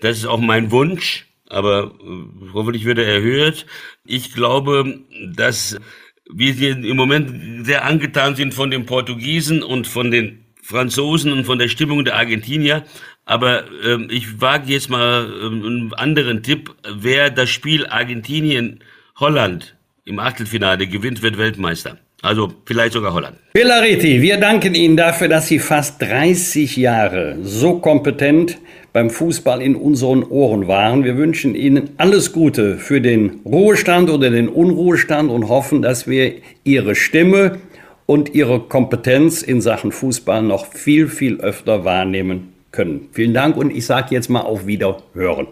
Das 0.01 0.17
ist 0.17 0.25
auch 0.25 0.39
mein 0.39 0.71
Wunsch, 0.71 1.27
aber 1.47 1.95
äh, 2.01 2.53
hoffentlich 2.53 2.85
wird 2.85 2.99
er 2.99 3.07
erhöht. 3.07 3.65
Ich 4.05 4.33
glaube, 4.33 4.99
dass 5.33 5.79
wir 6.31 6.77
im 6.77 6.95
Moment 6.95 7.65
sehr 7.65 7.85
angetan 7.85 8.35
sind 8.35 8.53
von 8.53 8.69
den 8.71 8.85
Portugiesen 8.85 9.63
und 9.63 9.87
von 9.87 10.11
den 10.11 10.45
Franzosen 10.61 11.31
und 11.31 11.45
von 11.45 11.57
der 11.57 11.67
Stimmung 11.69 12.05
der 12.05 12.17
Argentinier. 12.17 12.85
Aber 13.25 13.63
ähm, 13.83 14.07
ich 14.11 14.39
wage 14.41 14.71
jetzt 14.71 14.89
mal 14.89 15.31
ähm, 15.41 15.63
einen 15.65 15.93
anderen 15.93 16.43
Tipp. 16.43 16.75
Wer 16.87 17.29
das 17.29 17.49
Spiel 17.49 17.87
Argentinien-Holland 17.87 19.78
im 20.05 20.19
Achtelfinale 20.19 20.87
gewinnt, 20.87 21.21
wird 21.21 21.37
Weltmeister. 21.37 21.97
Also 22.21 22.51
vielleicht 22.65 22.93
sogar 22.93 23.13
Holland. 23.13 23.37
Villariti, 23.53 24.21
wir 24.21 24.37
danken 24.37 24.75
Ihnen 24.75 24.97
dafür, 24.97 25.29
dass 25.29 25.47
Sie 25.47 25.59
fast 25.59 26.01
30 26.01 26.75
Jahre 26.75 27.37
so 27.43 27.79
kompetent 27.79 28.57
beim 28.91 29.09
Fußball 29.09 29.61
in 29.61 29.75
unseren 29.75 30.23
Ohren 30.23 30.67
waren. 30.67 31.03
Wir 31.05 31.15
wünschen 31.15 31.55
Ihnen 31.55 31.91
alles 31.97 32.33
Gute 32.33 32.77
für 32.77 32.99
den 32.99 33.39
Ruhestand 33.45 34.09
oder 34.09 34.29
den 34.29 34.49
Unruhestand 34.49 35.31
und 35.31 35.47
hoffen, 35.47 35.81
dass 35.81 36.07
wir 36.07 36.33
Ihre 36.63 36.95
Stimme 36.95 37.59
und 38.09 38.33
ihre 38.33 38.59
Kompetenz 38.59 39.43
in 39.43 39.61
Sachen 39.61 39.91
Fußball 39.91 40.41
noch 40.41 40.65
viel, 40.65 41.07
viel 41.07 41.41
öfter 41.41 41.85
wahrnehmen 41.85 42.53
können. 42.71 43.09
Vielen 43.11 43.35
Dank 43.35 43.55
und 43.55 43.69
ich 43.69 43.85
sage 43.85 44.15
jetzt 44.15 44.31
mal 44.31 44.41
auf 44.41 44.65
Wiederhören. 44.65 45.45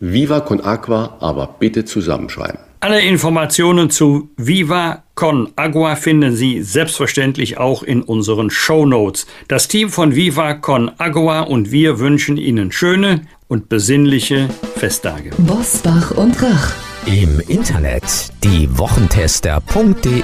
Viva 0.00 0.40
Con 0.40 0.62
Agua, 0.62 1.18
aber 1.20 1.57
bitte 1.59 1.85
zusammenschreiben. 1.85 2.61
Alle 2.85 3.01
Informationen 3.01 3.88
zu 3.88 4.29
Viva 4.37 5.05
Con 5.14 5.51
Agua 5.57 5.97
finden 5.97 6.37
Sie 6.37 6.62
selbstverständlich 6.62 7.57
auch 7.57 7.83
in 7.83 8.03
unseren 8.03 8.51
Show 8.51 8.85
Notes. 8.85 9.27
Das 9.49 9.68
Team 9.68 9.88
von 9.88 10.14
Viva 10.14 10.53
Con 10.53 10.90
Agua 10.99 11.40
und 11.40 11.73
wir 11.73 11.99
wünschen 11.99 12.37
Ihnen 12.37 12.73
schöne 12.73 13.23
und 13.49 13.70
besinnliche 13.70 14.51
Festtage. 14.77 15.31
Bosbach 15.38 16.11
und 16.11 16.42
Rach. 16.42 16.94
Im 17.07 17.40
Internet 17.49 18.03
diewochentester.de. 18.43 20.23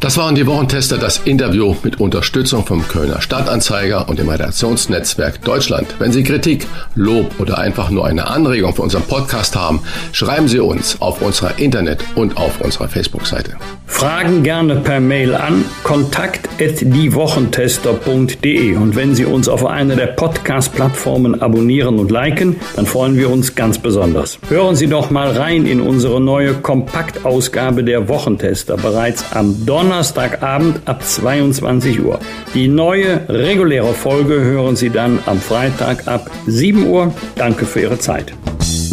Das 0.00 0.18
waren 0.18 0.34
die 0.34 0.46
Wochentester, 0.46 0.98
das 0.98 1.22
Interview 1.24 1.74
mit 1.82 1.98
Unterstützung 1.98 2.66
vom 2.66 2.86
Kölner 2.86 3.22
Stadtanzeiger 3.22 4.06
und 4.06 4.18
dem 4.18 4.28
Redaktionsnetzwerk 4.28 5.42
Deutschland. 5.42 5.86
Wenn 5.98 6.12
Sie 6.12 6.22
Kritik, 6.22 6.66
Lob 6.94 7.40
oder 7.40 7.56
einfach 7.56 7.88
nur 7.88 8.06
eine 8.06 8.26
Anregung 8.26 8.74
für 8.74 8.82
unseren 8.82 9.04
Podcast 9.04 9.56
haben, 9.56 9.80
schreiben 10.12 10.46
Sie 10.46 10.60
uns 10.60 11.00
auf 11.00 11.22
unserer 11.22 11.58
Internet- 11.58 12.04
und 12.16 12.36
auf 12.36 12.60
unserer 12.60 12.88
Facebook-Seite. 12.88 13.56
Fragen 13.86 14.42
gerne 14.42 14.76
per 14.76 15.00
Mail 15.00 15.34
an 15.34 15.64
kontakt@diewochentester.de 15.84 18.76
und 18.76 18.94
wenn 18.96 19.14
Sie 19.14 19.24
uns 19.24 19.48
auf 19.48 19.64
einer 19.66 19.96
der 19.96 20.08
Podcast-Plattformen 20.08 21.40
abonnieren 21.42 21.98
und 21.98 22.10
liken, 22.10 22.56
dann 22.76 22.84
freuen 22.86 23.16
wir 23.16 23.30
uns 23.30 23.54
ganz 23.54 23.78
besonders. 23.78 24.38
Hören 24.48 24.76
Sie 24.76 24.86
doch 24.86 25.10
mal 25.10 25.30
rein 25.32 25.64
in 25.66 25.80
unsere 26.10 26.20
neue 26.20 26.54
Kompaktausgabe 26.54 27.84
der 27.84 28.08
Wochentester 28.08 28.76
bereits 28.76 29.24
am 29.32 29.64
Donnerstagabend 29.64 30.80
ab 30.86 31.04
22 31.04 32.00
Uhr. 32.00 32.18
Die 32.52 32.66
neue 32.66 33.28
reguläre 33.28 33.94
Folge 33.94 34.40
hören 34.40 34.74
Sie 34.74 34.90
dann 34.90 35.20
am 35.26 35.40
Freitag 35.40 36.08
ab 36.08 36.28
7 36.48 36.88
Uhr. 36.88 37.14
Danke 37.36 37.64
für 37.64 37.82
Ihre 37.82 37.98
Zeit. 37.98 38.32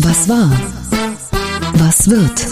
Was 0.01 0.29
war? 0.29 0.51
Was 1.73 2.07
wird? 2.07 2.45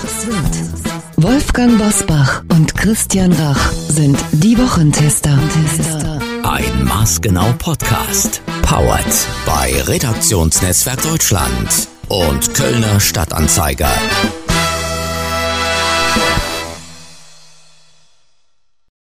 Wolfgang 1.17 1.77
Bosbach 1.77 2.43
und 2.49 2.75
Christian 2.75 3.33
Rach 3.33 3.71
sind 3.71 4.17
die 4.31 4.57
Wochentester. 4.57 5.37
Ein 6.43 6.85
maßgenau 6.85 7.53
Podcast. 7.59 8.41
Powered 8.63 9.05
bei 9.45 9.79
Redaktionsnetzwerk 9.83 11.03
Deutschland 11.03 11.87
und 12.07 12.53
Kölner 12.55 12.99
Stadtanzeiger. 12.99 13.91
Thank 16.15 16.39
you. 16.39 16.44